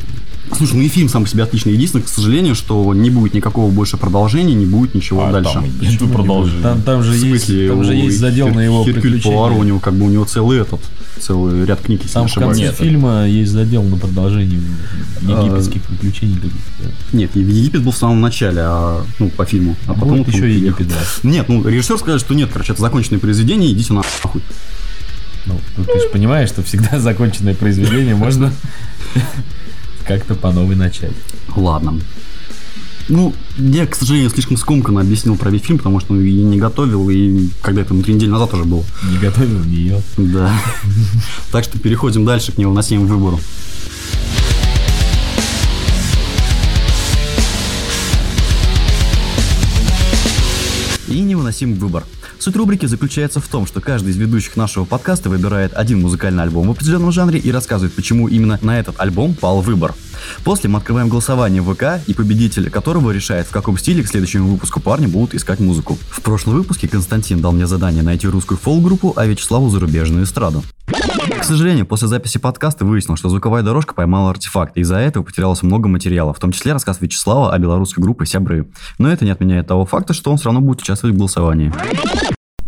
[0.55, 1.73] слушай, ну и фильм сам по себе отличный.
[1.73, 5.53] Единственное, к сожалению, что не будет никакого больше продолжения, не будет ничего А, дальше.
[5.53, 6.61] там что продолжение.
[6.63, 9.63] Там, там же есть, там же есть задел Хер- на его Херкюль Пуаро, у приключения.
[9.67, 10.79] него как бы у него целый этот,
[11.19, 12.77] целый ряд книг, если Там не в конце ошибаюсь.
[12.77, 14.61] фильма есть задел на продолжение
[15.21, 16.35] египетских приключений.
[16.35, 16.89] таких, да.
[17.17, 19.75] Нет, Египет был в самом начале, а, ну, по фильму.
[19.87, 20.95] А потом Будет вот еще Египет, да.
[21.23, 24.41] Нет, ну, режиссер сказал, что нет, короче, это законченное произведение, идите нахуй.
[25.45, 28.51] Ну, ну, ты же понимаешь, что всегда законченное произведение можно
[30.05, 31.13] как-то по новой начать.
[31.55, 31.99] Ладно.
[33.09, 36.57] Ну, я, к сожалению, слишком скомканно объяснил про весь фильм, потому что ну, я не
[36.57, 38.83] готовил, и когда это три недели назад уже было.
[39.11, 40.01] Не готовил, не ел.
[40.17, 40.57] Да.
[41.51, 43.39] Так что переходим дальше к невыносимому выбору.
[51.09, 52.05] И невыносимый выбор.
[52.43, 56.67] Суть рубрики заключается в том, что каждый из ведущих нашего подкаста выбирает один музыкальный альбом
[56.67, 59.95] в определенном жанре и рассказывает, почему именно на этот альбом пал выбор.
[60.43, 64.49] После мы открываем голосование в ВК, и победитель которого решает, в каком стиле к следующему
[64.49, 65.97] выпуску парни будут искать музыку.
[66.09, 70.65] В прошлом выпуске Константин дал мне задание найти русскую фолк-группу, а Вячеславу зарубежную эстраду.
[71.43, 75.61] К сожалению, после записи подкаста выяснилось, что звуковая дорожка поймала артефакт, и из-за этого потерялось
[75.61, 78.69] много материала, в том числе рассказ Вячеслава о белорусской группе «Сябры».
[78.97, 81.73] Но это не отменяет того факта, что он все равно будет участвовать в голосовании.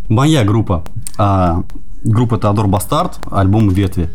[0.09, 0.83] Моя группа.
[1.17, 1.63] А,
[2.03, 4.09] группа Теодор Бастард, альбом «Ветви».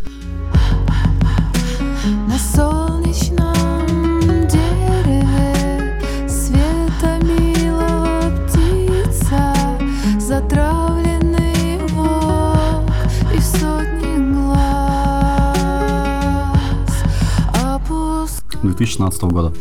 [18.63, 19.53] 2016 года.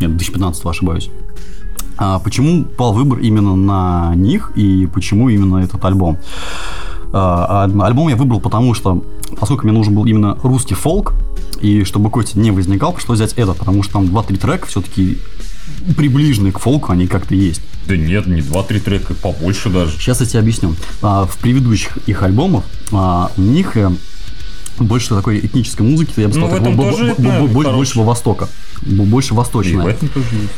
[0.00, 1.10] Нет, 2015 ошибаюсь.
[1.96, 6.18] А почему пал выбор именно на них и почему именно этот альбом?
[7.12, 9.04] А, а, альбом я выбрал потому, что
[9.38, 11.14] поскольку мне нужен был именно русский фолк,
[11.60, 15.18] и чтобы Коти не возникал, пришлось взять этот, потому что там 2-3 трека все-таки
[15.96, 17.60] приближенные к фолку, они как-то есть.
[17.86, 19.92] Да нет, не 2-3 трека, побольше даже.
[19.92, 20.74] Сейчас я тебе объясню.
[21.02, 23.90] А, в предыдущих их альбомах а, у них э,
[24.78, 28.48] больше такой этнической музыки, я бы Ну, сказал, этом бо- тоже, да, больше во востока.
[28.82, 29.96] Бо- Больше восточная.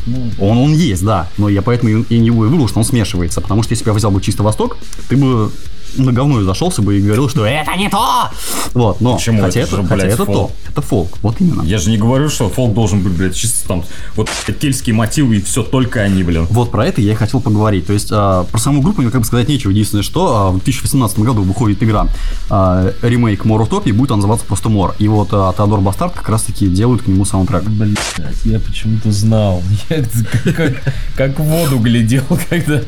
[0.07, 3.41] Ну, Он, он есть, да, но я поэтому и и и выбрал, что он смешивается,
[3.41, 5.51] потому что если бы я взял бы чисто Восток, ты бы
[5.97, 8.31] на говно зашелся бы и говорил, что это не то!
[8.73, 9.43] Вот, но Почему?
[9.43, 10.51] хотя Это это, же, хотя блядь, это фолк.
[10.51, 11.63] то, это фолк, вот именно.
[11.63, 13.85] Я же не говорю, что фолк должен быть, блядь, чисто там,
[14.17, 14.29] вот
[14.61, 16.47] кельтские мотивы и все, только они, блин.
[16.51, 17.87] Вот про это я и хотел поговорить.
[17.87, 19.71] То есть а, про саму группу мне как бы сказать нечего.
[19.71, 22.09] Единственное, что а, в 2018 году выходит игра
[22.51, 24.95] а, ремейк More Utopia, будет она называться просто More.
[24.99, 27.65] И вот а, Теодор Бастард как раз таки делают к нему саундтрек.
[27.65, 27.99] Блять,
[28.45, 29.63] я почему-то знал.
[29.91, 30.03] Я
[30.45, 32.81] как, как, как в воду глядел, когда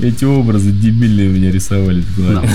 [0.00, 2.02] эти образы дебильные меня рисовали.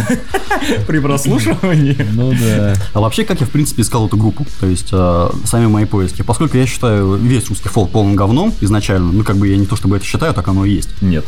[0.88, 1.97] При прослушивании.
[2.13, 2.75] Ну да.
[2.93, 6.21] А вообще, как я, в принципе, искал эту группу, то есть э, сами мои поиски.
[6.21, 9.75] Поскольку я считаю весь русский фолк полным говном изначально, ну, как бы я не то
[9.75, 10.89] чтобы это считаю, так оно и есть.
[11.01, 11.25] Нет.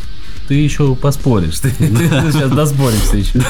[0.48, 1.60] Ты еще поспоришь.
[1.60, 3.42] Ты, сейчас доспоримся еще.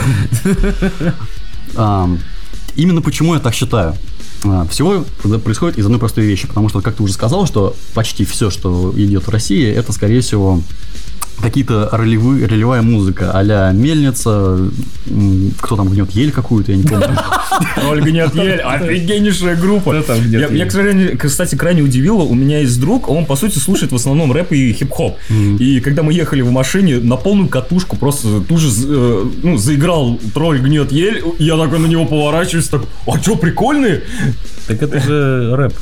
[2.77, 3.95] Именно почему я так считаю?
[4.45, 5.05] А, Всего
[5.45, 8.93] происходит из одной простой вещи, потому что, как ты уже сказал, что почти все, что
[8.97, 10.61] идет в России, это, скорее всего,
[11.43, 14.71] какие-то ролевые, ролевая музыка, а-ля мельница,
[15.61, 17.19] кто там гнет ель какую-то, я не помню.
[17.91, 20.03] Ольга нет, ель, офигеннейшая группа.
[20.29, 23.97] Я, к сожалению, кстати, крайне удивило, у меня есть друг, он, по сути, слушает в
[23.97, 25.19] основном рэп и хип-хоп.
[25.59, 30.19] И когда мы ехали в машине, на полную катушку просто тут же э, ну, заиграл
[30.35, 34.03] тролль гнет ель, я такой на него поворачиваюсь, так, а что, прикольные?
[34.69, 35.75] Так это же рэп.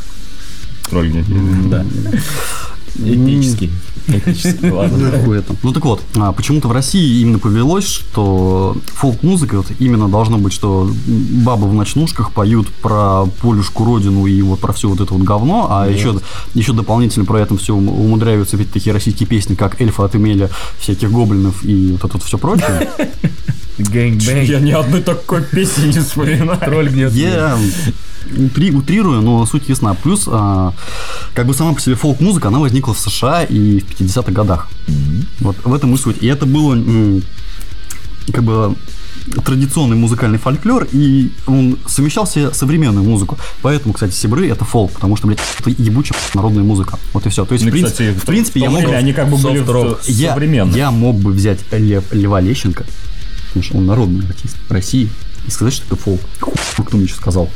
[0.89, 1.71] Тролль гнет ель.
[1.71, 1.85] Да.
[2.97, 3.71] Этнический.
[4.71, 5.11] Ладно.
[5.19, 5.55] Какой это?
[5.63, 10.53] Ну так вот, а, почему-то в России именно повелось, что фолк-музыка вот именно должно быть,
[10.53, 15.23] что бабы в ночнушках поют про полюшку родину и вот про все вот это вот
[15.23, 16.21] говно, а еще,
[16.55, 21.11] еще дополнительно про это все умудряются ведь такие российские песни, как «Эльфа от Эмеля», всяких
[21.11, 22.91] гоблинов и вот это вот все прочее.
[24.45, 26.59] Я ни одной такой песни не вспоминаю.
[26.59, 27.13] Тролль гнет.
[28.37, 29.95] Утри- утрирую, но суть ясна.
[29.95, 30.73] Плюс, а,
[31.35, 34.69] как бы сама по себе фолк-музыка, она возникла в США и в 50-х годах.
[35.41, 36.19] Вот в этом и суть.
[36.23, 37.23] И это было м,
[38.33, 38.75] как бы
[39.45, 43.39] традиционный музыкальный фольклор, и он совмещал себе современную музыку.
[43.63, 46.99] Поэтому, кстати, Сибры это фолк, потому что, блядь, это ебучая народная музыка.
[47.13, 47.45] Вот и все.
[47.45, 48.85] То есть, Ну, в, принципе, кстати, в принципе, в я мог...
[48.93, 50.77] они как бы были в- Я, современные.
[50.79, 52.87] я мог бы взять Лев, Льва Лещенко,
[53.49, 55.11] потому что он народный артист России,
[55.47, 56.21] и сказать, что это фолк.
[56.41, 56.55] Хуй,
[56.87, 57.51] кто мне еще сказал?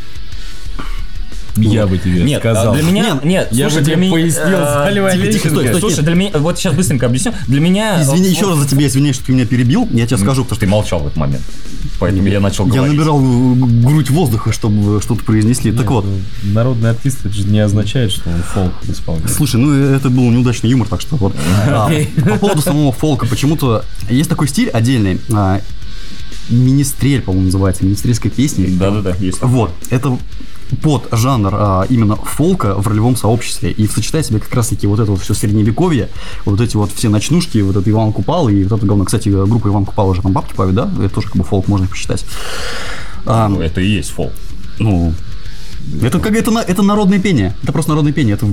[1.56, 2.72] Я бы тебе Нет, сказал.
[2.72, 3.10] а для меня...
[3.12, 4.12] Нет, Нет, я слушай, бы для тебе меня...
[4.12, 5.80] пояснил э, Льва тихо, тихо, стой.
[5.80, 6.30] Слушай, для меня...
[6.38, 7.32] Вот сейчас быстренько объясню.
[7.46, 8.02] Для меня...
[8.02, 9.88] Извини, э, еще раз за тебя извиняюсь, что ты меня перебил.
[9.92, 11.42] Я тебе скажу, потому что Ты молчал в этот момент.
[12.00, 12.96] Поэтому я начал я говорить.
[12.96, 15.70] набирал г- грудь воздуха, чтобы что-то произнесли.
[15.72, 16.18] так вот, ну,
[16.52, 19.30] Народный артист, это же не означает, что он фолк исполняет.
[19.30, 21.34] слушай, ну это был неудачный юмор, так что вот.
[21.66, 21.88] А,
[22.30, 25.20] по поводу самого фолка, почему-то есть такой стиль отдельный.
[25.32, 25.60] а,
[26.50, 28.66] Министрель, по-моему, называется, министрельская песня.
[28.68, 29.40] Да-да-да, есть.
[29.40, 30.18] Вот, это
[30.74, 34.86] под жанр а, именно фолка в ролевом сообществе и сочетает в себе как раз таки
[34.86, 36.08] вот это вот все средневековье,
[36.44, 39.04] вот эти вот все ночнушки, вот это Иван Купал и вот это говно.
[39.04, 40.90] Кстати, группа Иван Купал уже там бабки поют, да?
[40.98, 42.24] Это тоже как бы фолк можно посчитать.
[43.26, 44.32] А, Ну, это и есть фолк.
[44.78, 45.12] ну,
[46.02, 47.54] это как это, на- это народное пение.
[47.62, 48.34] Это просто народное пение.
[48.34, 48.46] Это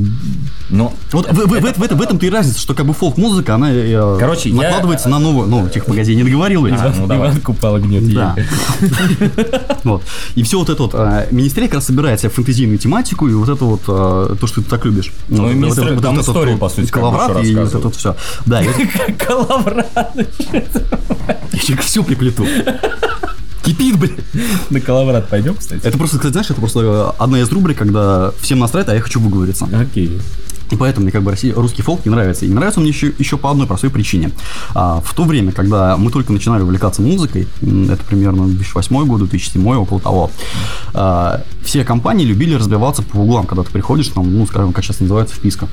[0.69, 3.55] Но Вот в, в- в- в этом, в этом-то и разница, что как бы фолк-музыка,
[3.55, 6.75] она э, Короче, я- накладывается на новую, ну, тех погоди, я не договорил ведь.
[6.79, 7.29] А, ну давай.
[7.29, 8.35] Иван Купала гнет Да.
[9.83, 10.03] Вот.
[10.35, 13.49] И все вот это вот, а, министерия как раз собирает себе фэнтезийную тематику, и вот
[13.49, 15.11] это вот, а, то, что ты так любишь.
[15.27, 17.55] Ну, Вот и это- министерия вот это там вот историю, вот по сути, еще и
[17.55, 18.15] вот это вот все.
[18.45, 18.61] Да,
[19.17, 20.15] Коловрат.
[21.67, 22.45] я все приплету.
[23.63, 24.17] Кипит, блин.
[24.69, 25.85] На Коловрат пойдем, кстати?
[25.85, 29.01] Это просто, кстати, знаешь, это просто э, одна из рубрик, когда всем насрать, а я
[29.01, 29.67] хочу выговориться.
[29.71, 30.19] Окей.
[30.71, 32.45] И поэтому мне как бы Россия, русский фолк не нравится.
[32.45, 34.31] И не нравится он мне еще, еще по одной простой причине.
[34.73, 39.75] А, в то время, когда мы только начинали увлекаться музыкой, это примерно 2008 год, 2007,
[39.75, 40.31] около того,
[40.93, 45.01] а, все компании любили разбиваться по углам, когда ты приходишь, там, ну, скажем, как сейчас
[45.01, 45.67] называется, вписка.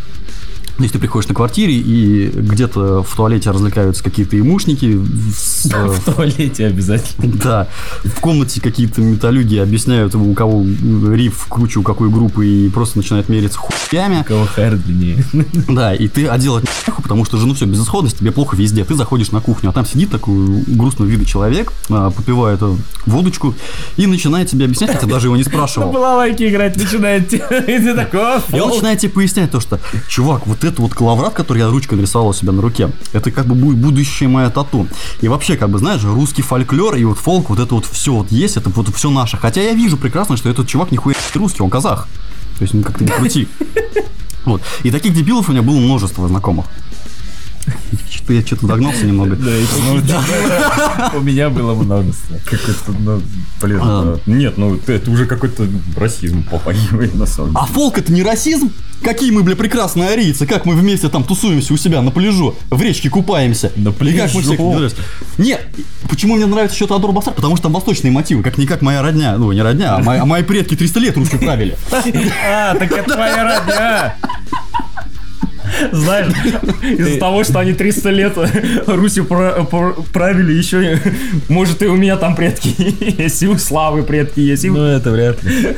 [0.78, 4.96] То есть ты приходишь на квартире, и где-то в туалете развлекаются какие-то имушники,
[5.36, 7.32] с, э, В туалете обязательно.
[7.34, 7.68] да,
[8.04, 10.64] в комнате какие-то металюги объясняют, у кого
[11.12, 14.20] риф круче, у какой группы, и просто начинают мериться хуями.
[14.20, 15.24] У кого хайр длиннее.
[15.68, 18.84] Да, и ты одел от неху, потому что же, ну все, безысходность, тебе плохо везде.
[18.84, 22.72] Ты заходишь на кухню, а там сидит такой грустного вида человек, а, попивает э,
[23.06, 23.52] водочку
[23.96, 25.90] и начинает тебе объяснять, хотя даже его не спрашивал.
[25.90, 27.32] балалайки играть начинает.
[27.32, 31.34] И ты такой, И он начинает тебе пояснять то, что, чувак, вот это вот коловрат,
[31.34, 34.86] который я ручкой нарисовал у себя на руке, это как бы будет будущее моя тату.
[35.20, 38.30] И вообще, как бы, знаешь, русский фольклор и вот фолк, вот это вот все вот
[38.30, 39.36] есть, это вот все наше.
[39.36, 42.08] Хотя я вижу прекрасно, что этот чувак нихуя не русский, он казах.
[42.58, 43.48] То есть, ну как-то не крути.
[44.44, 44.62] Вот.
[44.82, 46.64] И таких дебилов у меня было множество знакомых.
[48.10, 49.36] Что-то я что-то догнался немного.
[49.36, 52.36] Да, это у меня было множество.
[52.44, 53.20] Какой-то, ну,
[53.60, 54.18] блин, А.
[54.26, 57.60] э, нет, ну это это уже какой-то расизм попахивает на самом деле.
[57.62, 58.72] А фолк это не расизм?
[59.02, 62.82] Какие мы, бля, прекрасные арийцы, как мы вместе там тусуемся у себя на пляжу, в
[62.82, 63.70] речке купаемся.
[63.76, 64.88] На И как мы пляжу?
[64.88, 64.98] всех.
[65.38, 65.66] Нет,
[66.10, 67.32] почему мне нравится еще Теодор Басар?
[67.34, 70.24] Потому что там восточные мотивы, как никак моя родня, ну не родня, а мои, а
[70.24, 71.76] мои предки 300 лет русский правили.
[72.50, 74.16] А, так это твоя родня.
[75.92, 76.32] Знаешь,
[76.98, 78.38] из-за того, что они 300 лет
[78.86, 80.98] Русью пра- пр- правили, еще,
[81.48, 82.74] может, и у меня там предки
[83.20, 85.76] есть, и у Славы предки есть, Ну, это вряд ли.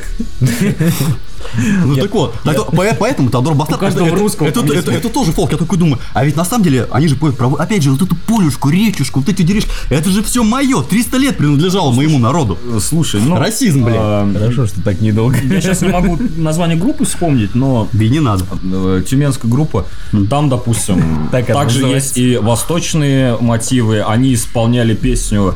[1.85, 5.77] Ну так вот, по- поэтому Теодор Басар, каждого это, русского это, тоже фолк, я такой
[5.77, 8.69] думаю, а ведь на самом деле они же поют про, опять же, вот эту полюшку,
[8.69, 12.57] речушку, вот эти деревья, это же все мое, 300 лет принадлежало моему народу.
[12.79, 13.37] Слушай, ну...
[13.37, 13.97] Расизм, блин.
[13.99, 15.37] а, Хорошо, что так недолго.
[15.37, 18.45] Я сейчас не могу название группы вспомнить, но Да и не надо.
[18.63, 19.85] э, тюменская группа,
[20.29, 25.55] там, допустим, также есть и восточные мотивы, они исполняли песню,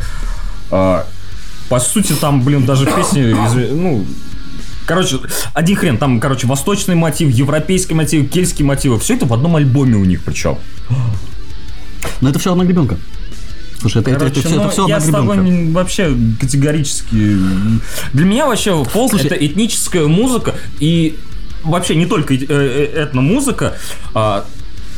[0.71, 1.04] э,
[1.69, 3.36] по сути, там, блин, даже песни,
[3.74, 4.06] ну,
[4.86, 5.17] короче,
[5.54, 9.95] один хрен, там, короче, восточный мотив, европейский мотив, кельтский мотив, все это в одном альбоме
[9.95, 10.58] у них причем.
[12.21, 12.98] Но это все одна гребенка.
[13.80, 17.38] Слушай, это, это, это, все, ну, это все я с тобой не- вообще категорически...
[18.13, 21.19] Для меня вообще фолк Слушай, это этническая музыка и
[21.63, 23.78] вообще не только э, э, этномузыка,
[24.13, 24.45] а,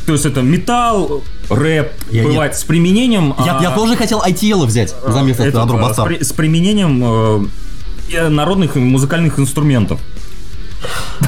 [0.06, 3.34] то есть это металл, рэп, Я- бывает с применением...
[3.44, 6.32] Я, а, я тоже хотел ITL взять за место этот, Теодора а, с, при- с
[6.32, 7.46] применением э, э,
[8.28, 10.00] народных и музыкальных инструментов.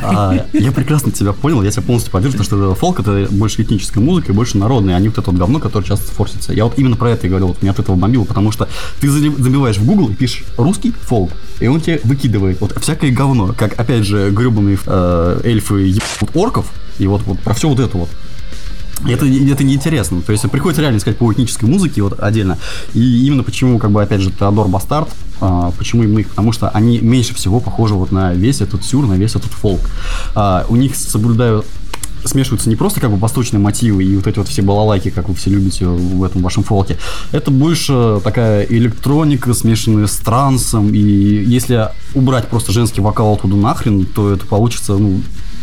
[0.02, 4.02] А, я прекрасно тебя понял, я тебя полностью поддерживаю, потому что фолк это больше этническая
[4.02, 6.52] музыка и больше народная, а не вот это вот говно, которое часто форсится.
[6.52, 8.68] Я вот именно про это и говорил, вот меня от этого бомбило, потому что
[9.00, 13.54] ты забиваешь в Google и пишешь русский фолк, и он тебе выкидывает вот всякое говно,
[13.56, 16.66] как опять же гребаные э, эльфы ебут орков,
[16.98, 18.08] и вот, вот про все вот это вот.
[19.08, 20.20] Это, это неинтересно.
[20.22, 22.58] То есть приходится реально искать по этнической музыке вот отдельно.
[22.94, 25.08] И именно почему, как бы, опять же, Теодор Бастард,
[25.40, 26.28] а, почему именно их?
[26.28, 29.80] Потому что они меньше всего похожи вот на весь этот сюр, на весь этот фолк.
[30.34, 31.66] А, у них соблюдают
[32.24, 35.34] смешиваются не просто как бы восточные мотивы и вот эти вот все балалайки, как вы
[35.34, 36.98] все любите в этом вашем фолке.
[37.32, 40.92] Это больше такая электроника, смешанная с трансом.
[40.92, 45.20] И если убрать просто женский вокал оттуда нахрен, то это получится, ну,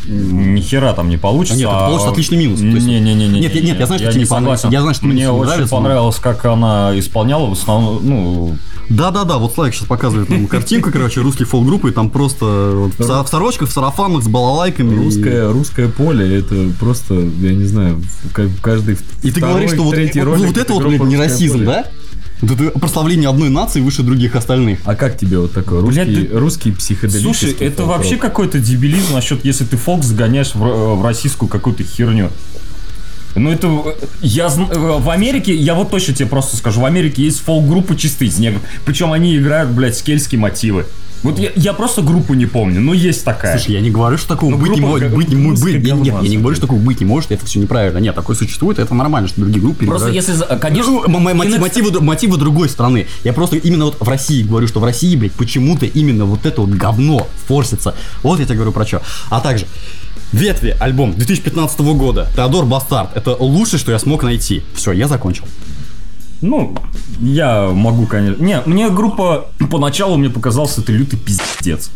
[0.07, 1.55] Ни хера там не получится.
[1.55, 2.59] А нет, это а- получится отличный минус.
[2.59, 3.27] Не-не-не.
[3.27, 4.63] Нет, нет, я знаю, что тебе не понравилось.
[4.69, 8.57] Я знаю, что Мне не очень понравилось, как она исполняла в основном, ну,
[8.89, 13.71] Да-да-да, вот Славик сейчас показывает нам картинку, короче, русской фолк-группы, там просто в сорочках, в
[13.71, 14.95] сарафанах, с балалайками.
[14.95, 18.01] Русское, русское поле, это просто, я не знаю,
[18.61, 21.65] каждый И ты говоришь, что вот, вот- это вот, блин, не «Русское расизм, поле».
[21.65, 21.85] да?
[22.41, 24.79] Вот это прославление одной нации выше других остальных.
[24.85, 29.13] А как тебе вот такой Блядь, русский, ты- русский психоделический Слушай, это вообще какой-то дебилизм
[29.13, 32.29] насчет, если ты фолк загоняешь в, ро- в российскую какую-то херню.
[33.35, 34.49] Ну это э, я э,
[34.99, 38.61] в Америке, я вот точно тебе просто скажу, в Америке есть фолк-группы чисто из негров,
[38.85, 40.85] причем они играют, блядь, скельские мотивы.
[41.23, 43.57] Вот я, я просто группу не помню, но есть такая.
[43.57, 45.13] Слушай, я не говорю, что такого Ну, быть не может.
[45.13, 47.59] Быть не Быть, нет, говно, я не говорю, что такого быть не может, это все
[47.59, 47.97] неправильно.
[47.97, 50.91] Нет, такое существует, это нормально, что другие группы Просто если, за- конечно...
[51.07, 53.07] Ну, мотив- мотивы, мотивы другой страны.
[53.23, 56.61] Я просто именно вот в России говорю, что в России, блядь, почему-то именно вот это
[56.61, 57.95] вот говно форсится.
[58.23, 59.01] Вот я тебе говорю про что.
[59.29, 59.65] А также
[60.31, 63.15] Ветви, альбом 2015 года, Теодор Бастард.
[63.15, 64.61] Это лучшее, что я смог найти.
[64.75, 65.45] Все, я закончил.
[66.41, 66.75] Ну,
[67.19, 68.41] я могу, конечно...
[68.43, 71.89] Не, мне группа поначалу мне показался это лютый пиздец.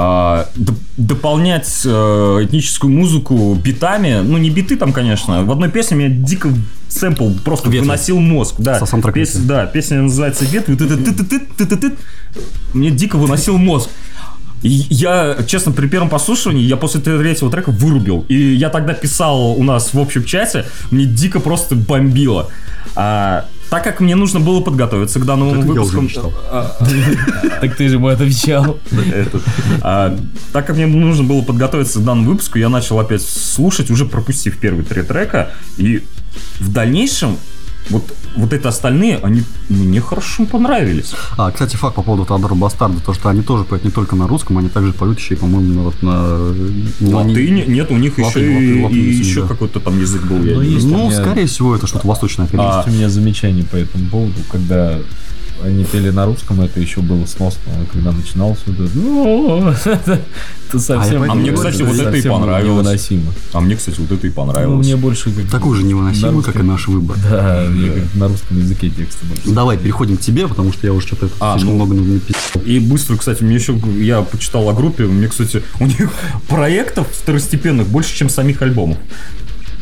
[0.00, 0.48] А,
[0.96, 6.50] дополнять э, этническую музыку битами, ну не биты там, конечно, в одной песне меня дико
[6.88, 7.84] сэмпл просто Ветви.
[7.84, 8.54] выносил мозг.
[8.58, 10.78] Да, Со Пес- да, песня называется «Ветви»,
[12.74, 13.90] мне дико выносил мозг.
[14.62, 18.24] И я, честно, при первом послушивании, я после третьего трека вырубил.
[18.28, 22.48] И я тогда писал у нас в общем чате, мне дико просто бомбило.
[22.94, 26.32] А, так как мне нужно было подготовиться к данному я выпуску...
[26.50, 26.76] а,
[27.60, 28.78] Так ты же ему отвечал.
[29.82, 30.16] а,
[30.52, 34.58] так как мне нужно было подготовиться к данному выпуску, я начал опять слушать, уже пропустив
[34.58, 35.50] первые три трека.
[35.76, 36.04] И
[36.60, 37.36] в дальнейшем
[37.90, 41.12] вот, вот это остальные, они мне хорошо понравились.
[41.36, 44.26] А, кстати, факт по поводу Теодора Бастарда, то, что они тоже поют не только на
[44.28, 46.38] русском, они также поют еще и, по-моему, на вот на...
[47.00, 49.48] ну, они- Латынь, нет, у них Латынь, еще, латынь, и- латынь и еще да.
[49.48, 50.36] какой-то там язык был.
[50.38, 50.86] Ну, есть.
[50.86, 52.48] Ну, меня- скорее всего, это что-то восточное.
[52.52, 54.98] А, Есть у меня замечание по этому поводу, когда
[55.64, 60.78] они пели на русском, это еще было сносно, а когда начиналось вот это, ну, это
[60.78, 61.30] совсем...
[61.30, 62.84] А мне, кстати, вот это и понравилось.
[62.84, 63.32] Невыносимо.
[63.52, 64.86] А мне, кстати, вот это и Ну, понравилось.
[64.86, 65.30] мне больше.
[65.50, 67.16] Такой же невыносимый, как и наш выбор.
[67.30, 69.50] Да, мне как на русском языке тексты больше.
[69.50, 71.84] Давай переходим к тебе, потому что я уже что-то А, слишком ну.
[71.84, 72.62] много написал.
[72.64, 76.10] И быстро, кстати, мне еще, я почитал о группе, мне, кстати, у них
[76.48, 78.98] проектов второстепенных больше, чем самих альбомов.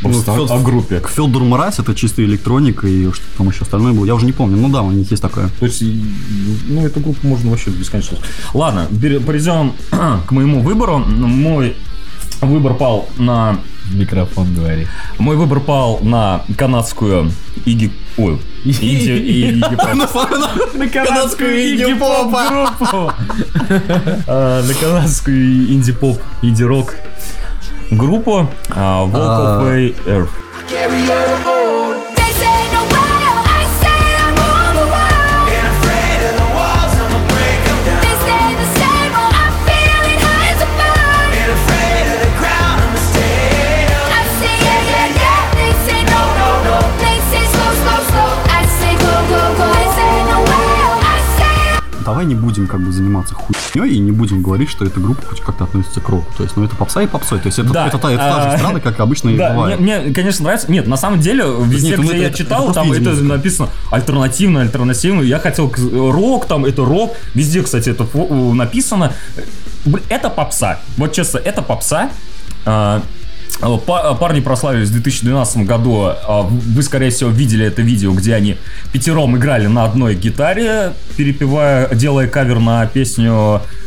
[0.03, 1.01] Просто Ну, о, Фёд- о группе.
[1.01, 4.05] К Федору Мразь это чисто электроника и что там еще остальное было.
[4.05, 4.57] Я уже не помню.
[4.57, 5.49] Ну да, у них есть такое.
[5.61, 5.83] То есть,
[6.69, 8.19] ну, эту группу можно вообще бесконечно.
[8.55, 9.73] Ладно, пере- перейдем
[10.27, 10.99] к моему выбору.
[10.99, 11.75] Мой
[12.41, 13.59] выбор пал на...
[13.93, 14.89] Микрофон говори.
[15.19, 17.31] Мой выбор пал на канадскую
[17.65, 17.93] Иги...
[18.17, 20.75] Ой, инди, и- Игги Поп.
[20.75, 23.13] На канадскую инди-поп группу.
[24.27, 26.95] А, на канадскую инди-поп, инди-рок
[27.91, 29.61] группу а, Walk А.
[29.63, 31.56] of Earth.
[52.17, 55.43] Давай не будем как бы заниматься хуйней и не будем говорить, что эта группа хоть
[55.43, 56.33] как-то относится к року.
[56.35, 57.39] То есть, ну это попса и попсой.
[57.41, 59.51] То есть это, Да, это, та, это та а, же страна, как обычно и Да,
[59.51, 59.81] бывает.
[59.81, 60.73] мне, конечно, нравится.
[60.73, 63.11] Нет, на самом деле, везде, Нет, ну где это- я это- читал, это там это
[63.23, 65.21] написано альтернативно, альтернативно.
[65.21, 67.15] Я хотел рок, там это рок.
[67.35, 68.07] Везде, кстати, это
[68.55, 69.13] написано.
[70.09, 70.79] Это попса.
[70.97, 72.09] Вот честно, это попса.
[73.61, 76.05] А, па- Парни прославились в 2012 году.
[76.07, 78.57] А, Вы, скорее всего, видели это видео, где они
[78.93, 83.86] пятером играли на одной гитаре, перепевая, делая кавер на песню э,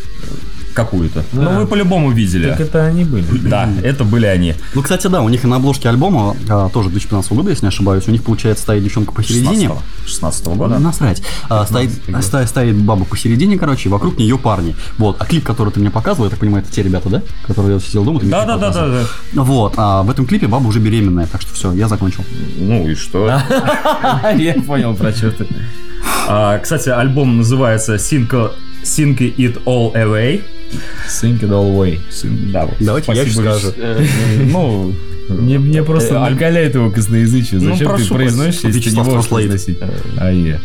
[0.74, 1.24] какую-то.
[1.34, 1.42] Да.
[1.42, 2.50] Ну, вы по-любому видели.
[2.50, 3.24] Так это они были.
[3.48, 4.54] Да, это были они.
[4.74, 7.70] Ну, кстати, да, у них и на обложке альбома, а, тоже 2015 года, если не
[7.70, 9.72] ошибаюсь, у них, получается, стоит девчонка посередине.
[10.06, 10.52] 16 Да.
[10.56, 10.80] года.
[10.80, 11.22] Насрать.
[11.50, 12.24] А, стоит, год.
[12.24, 14.76] ста- стоит баба посередине, короче, и вокруг нее парни.
[14.98, 15.18] Вот.
[15.20, 17.22] А клип, который ты мне показывал, я так понимаю, это те ребята, да?
[17.46, 18.20] Которые я сидел дома.
[18.24, 19.44] Да, да, да, да, да.
[19.44, 19.74] Вот.
[19.78, 22.24] А в этом клипе баба уже беременная, так что все, я закончил.
[22.58, 23.28] Ну и что?
[24.38, 25.48] Я понял, про что ты.
[26.28, 28.50] А, кстати, альбом называется Sink
[28.86, 30.44] It All Away.
[31.08, 32.00] Sink it all way.
[32.52, 32.76] Да, вот.
[32.80, 33.74] Давайте я скажу.
[33.78, 34.06] Э,
[34.52, 34.94] Ну,
[35.30, 37.60] Мне, мне просто Э, накаляет его косноязычие.
[37.62, 38.64] Ну, Зачем ты прошу произносишь, вас.
[38.64, 39.78] если ты не Вячеслав можешь произносить?
[40.18, 40.60] А е.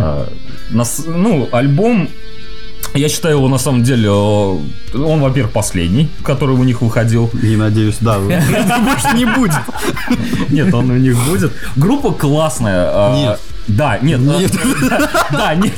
[0.00, 0.28] а,
[0.70, 2.08] нас- ну, альбом
[2.94, 7.30] я считаю его на самом деле, э, он, во-первых, последний, который у них выходил.
[7.42, 9.54] И надеюсь, да, больше не будет.
[10.50, 11.52] Нет, он у них будет.
[11.76, 12.90] Группа классная.
[12.92, 13.40] а, Нет.
[13.68, 14.20] Да, нет.
[14.20, 14.52] Нет.
[15.30, 15.72] Да, нет.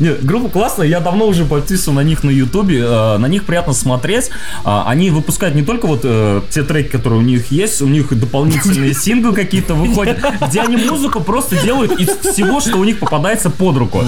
[0.00, 0.86] Нет, группа классная.
[0.86, 2.80] Я давно уже подписан на них на Ютубе.
[2.80, 4.30] э, На них приятно смотреть.
[4.64, 8.16] А, Они выпускают не только вот э, те треки, которые у них есть, у них
[8.18, 13.50] дополнительные синглы какие-то выходят, где они музыку просто делают из всего, что у них попадается
[13.50, 14.02] под руку.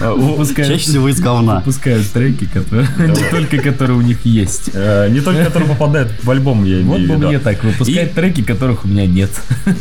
[0.00, 1.56] Э, Выпускают, Чаще всего из говна.
[1.56, 4.70] выпускают треки, которые не только которые у них есть.
[4.74, 7.28] э, Не только которые попадают в альбом, я Вот имею в виду.
[7.28, 9.30] мне так, выпускать И- треки, которых у меня нет.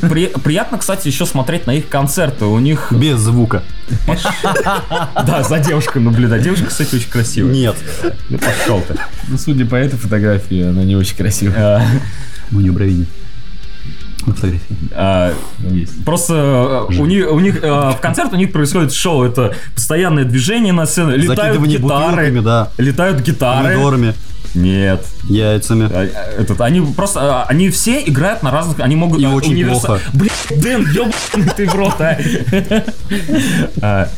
[0.01, 2.45] При- Приятно, кстати, еще смотреть на их концерты.
[2.59, 2.91] У них...
[2.91, 3.63] Без звука.
[5.25, 6.43] Да, за девушкой наблюдать.
[6.43, 7.53] Девушка, кстати, очень красивая.
[7.53, 7.75] Нет.
[8.29, 8.95] Ну, пошел ты.
[9.29, 11.79] Ну, судя по этой фотографии, она не очень красивая.
[11.79, 13.07] Э, У нее брови нет.
[14.27, 14.75] На фотографии.
[14.91, 15.33] А,
[15.69, 16.03] Есть.
[16.03, 20.25] Просто э, у них, у них э, в концерт у них происходит шоу, это постоянное
[20.25, 22.71] движение на сцене, летают гитары, да.
[22.77, 23.69] летают гитары.
[23.69, 24.13] Помидорами,
[24.55, 25.89] Нет, яйцами.
[25.91, 29.19] А, а, Этот, они просто, а, они все играют на разных, они могут...
[29.19, 29.99] И а, очень плохо.
[30.13, 32.01] Блин, Дэн, ёбаный ты в рот,
[33.81, 34.09] а.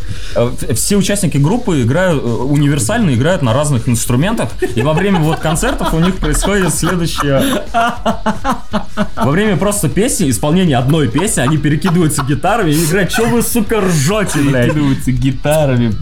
[0.74, 5.94] Все участники группы играют, э, универсально играют на разных инструментах, и во время вот концертов
[5.94, 7.44] у них происходит следующее...
[9.16, 13.82] Во время просто песни, исполнения одной песни, они перекидываются гитарами и играют, что вы, сука,
[13.82, 14.68] ржете, блядь.
[14.68, 15.94] Перекидываются гитарами.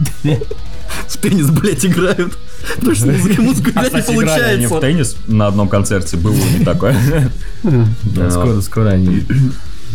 [1.08, 2.38] В теннис, блядь, играют.
[2.76, 4.80] Потому что музыка, музыка А, играть не играли они в получается.
[4.80, 6.96] теннис на одном концерте, было них такое.
[7.62, 9.26] Да, скоро, скоро они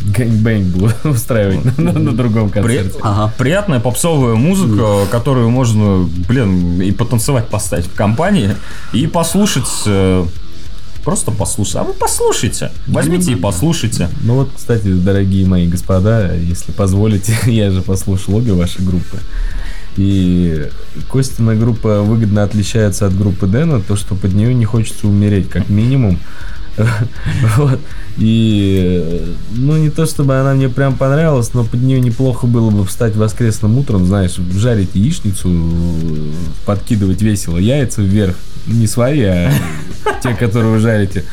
[0.05, 2.99] гэнгбэнг будут устраивать на, на другом концерте.
[3.01, 3.33] Ага.
[3.37, 8.55] Приятная попсовая музыка, которую можно, блин, и потанцевать поставить в компании,
[8.93, 10.25] и послушать, э,
[11.03, 11.75] просто послушать.
[11.77, 14.09] А вы послушайте, возьмите и послушайте.
[14.21, 19.19] Ну вот, кстати, дорогие мои господа, если позволите, я же послушал обе ваши группы.
[19.97, 20.69] И
[21.09, 25.69] Костина группа выгодно отличается от группы Дэна, то, что под нее не хочется умереть, как
[25.69, 26.19] минимум.
[27.55, 27.79] Вот.
[28.17, 32.85] И, ну, не то чтобы она мне прям понравилась, но под нее неплохо было бы
[32.85, 35.49] встать воскресным утром, знаешь, жарить яичницу,
[36.65, 38.35] подкидывать весело яйца вверх.
[38.67, 39.51] Не свои, а
[40.21, 41.23] те, которые вы жарите.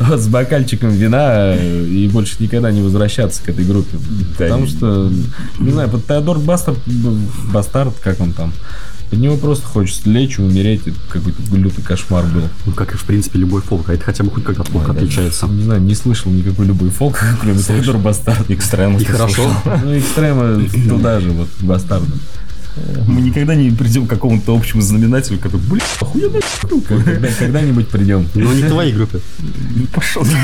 [0.00, 3.96] Вот с бокальчиком вина э, и больше никогда не возвращаться к этой группе.
[4.36, 5.10] Потому что,
[5.58, 6.78] не знаю, под Теодор Бастард,
[7.52, 8.52] Бастард, как он там,
[9.10, 10.86] под него просто хочется лечь и умереть.
[10.86, 12.42] Это Какой-то лютый кошмар был.
[12.66, 13.88] Ну, как и, в принципе, любой фолк.
[13.88, 15.46] А это хотя бы хоть как-то плохо отличается.
[15.46, 18.50] Не знаю, не слышал никакой любой фолк, кроме Теодор Бастард.
[18.50, 18.96] Экстрем.
[18.98, 19.50] И хорошо.
[19.64, 22.12] Ну, экстрема туда же, вот, Бастарда.
[23.06, 26.40] Мы никогда не придем к какому-то общему знаменателю, который, блин, охуенно
[26.88, 28.26] Когда- Когда-нибудь придем.
[28.34, 29.20] Но не к твоей группе.
[29.92, 30.26] пошел.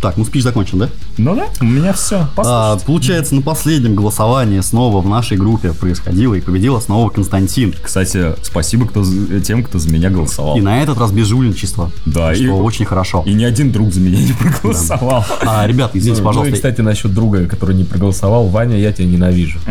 [0.00, 0.88] Так, ну спич закончен, да?
[1.18, 2.28] Ну да, у меня все.
[2.36, 7.74] А, получается, на последнем голосовании снова в нашей группе происходило и победила снова Константин.
[7.80, 9.04] Кстати, спасибо кто,
[9.42, 10.56] тем, кто за меня голосовал.
[10.56, 11.90] И на этот раз без жульничества.
[12.04, 13.22] Да, что и- очень хорошо.
[13.26, 15.24] И ни один друг за меня не проголосовал.
[15.46, 18.92] А, ребята, извините, Ну, Ну и, пожалуйста, кстати, насчет друга, который не проголосовал, Ваня, я
[18.92, 19.58] тебя ненавижу.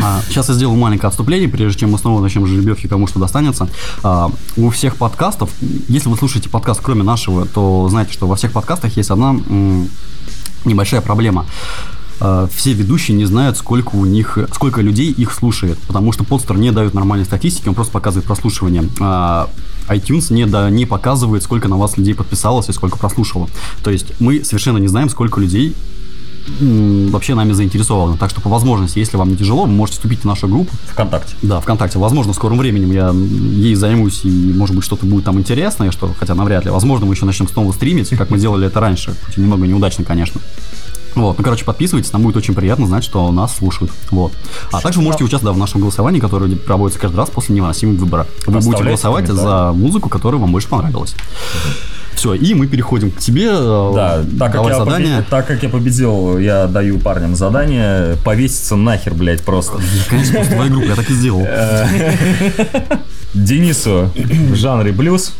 [0.00, 3.68] А, сейчас я сделаю маленькое отступление, прежде чем мы снова начнем жеребьевки, кому что достанется.
[4.02, 5.50] А, у всех подкастов,
[5.88, 9.36] если вы слушаете подкаст кроме нашего, то знаете, что во всех подкастах есть одна
[10.64, 11.46] небольшая проблема.
[12.20, 16.56] А, Все ведущие не знают, сколько у них, сколько людей их слушает, потому что подстер
[16.56, 18.84] не дает нормальной статистики, он просто показывает прослушивание.
[19.00, 19.50] А,
[19.88, 23.48] iTunes не, да, не показывает, сколько на вас людей подписалось и сколько прослушало.
[23.82, 25.74] То есть мы совершенно не знаем, сколько людей
[26.60, 28.16] вообще нами заинтересованы.
[28.16, 30.72] Так что по возможности, если вам не тяжело, вы можете вступить в нашу группу.
[30.86, 31.34] Вконтакте.
[31.42, 31.98] Да, ВКонтакте.
[31.98, 36.14] Возможно, в скором времени я ей займусь, и, может быть, что-то будет там интересное, что,
[36.18, 36.70] хотя навряд ли.
[36.70, 39.14] Возможно, мы еще начнем снова стримить, как мы делали это раньше.
[39.36, 40.40] Немного неудачно, конечно.
[41.14, 43.92] Вот, ну, короче, подписывайтесь, нам будет очень приятно знать, что нас слушают.
[44.10, 44.32] Вот.
[44.72, 47.96] А также вы можете участвовать да, в нашем голосовании, которое проводится каждый раз после невыносимого
[47.96, 48.26] выбора.
[48.46, 51.14] Вы будете голосовать за музыку, которая вам больше понравилась.
[52.14, 53.48] Все, и мы переходим к тебе.
[53.50, 55.08] э, Да, так как, я задание.
[55.16, 59.78] победил, так как я победил, я даю парням задание повеситься нахер, блядь, просто.
[60.08, 61.46] Конечно, после твоей группы, я так и сделал.
[63.34, 65.32] Денису в жанре блюз,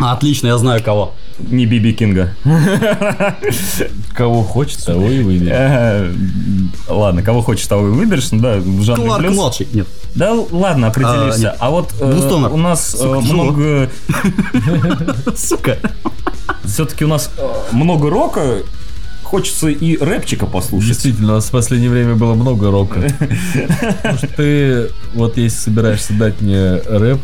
[0.00, 1.14] Отлично, я знаю кого.
[1.38, 2.34] Не Биби Кинга.
[4.14, 5.52] Кого хочется, того и выберем.
[5.52, 6.12] Э,
[6.88, 9.68] Ладно, кого хочешь, того и выберешь, ну да, в жанре Кларк младший.
[9.72, 9.86] Нет.
[10.14, 11.50] Да ладно, определишься.
[11.50, 11.56] А, нет.
[11.60, 13.90] А, вот э, у нас э, Сука, много...
[15.36, 15.78] Сука.
[16.64, 17.30] Все-таки у нас
[17.72, 18.62] много рока,
[19.22, 20.88] хочется и рэпчика послушать.
[20.88, 23.00] Действительно, у нас в последнее время было много рока.
[24.02, 27.20] Потому что ты, вот если собираешься дать мне рэп,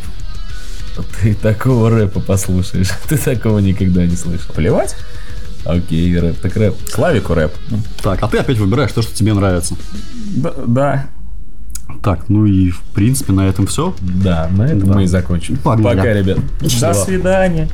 [1.03, 2.91] ты такого рэпа послушаешь.
[3.09, 4.55] Ты такого никогда не слышал.
[4.55, 4.95] Плевать.
[5.65, 6.75] Окей, рэп, так рэп.
[6.89, 7.53] Славику рэп.
[8.03, 9.75] Так, а ты опять выбираешь то, что тебе нравится.
[10.37, 11.07] Да, да.
[12.03, 13.95] Так, ну и в принципе на этом все.
[14.01, 14.95] Да, на этом Да.
[14.95, 15.57] мы и закончим.
[15.57, 15.97] Погнали.
[15.97, 16.39] Пока, ребят.
[16.61, 17.69] До свидания.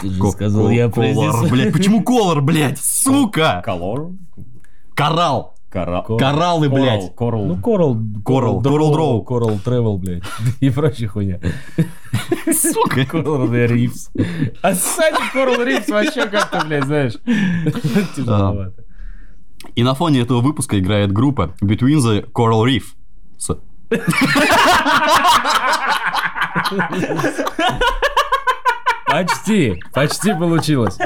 [0.00, 3.62] Ты же сказал, я Колор, блядь, почему колор, блядь, сука?
[3.64, 4.10] Колор.
[4.94, 5.54] Коралл.
[5.70, 6.02] Кора...
[6.02, 7.14] Кораллы, блядь.
[7.14, 7.46] Коралл.
[7.46, 7.94] Ну, Coral,
[8.24, 9.24] Coral, Coral Draw.
[9.24, 10.22] Coral Travel, блядь.
[10.60, 11.38] И прочая хуйня.
[12.52, 13.02] Сука.
[13.02, 14.10] Coral Reefs.
[14.62, 17.14] А сзади Coral Reefs вообще как-то, блядь, знаешь,
[18.16, 18.84] тяжеловато.
[19.76, 22.82] И на фоне этого выпуска играет группа Between the Coral Reef.
[23.38, 23.56] С-
[29.10, 30.98] Почти, почти получилось.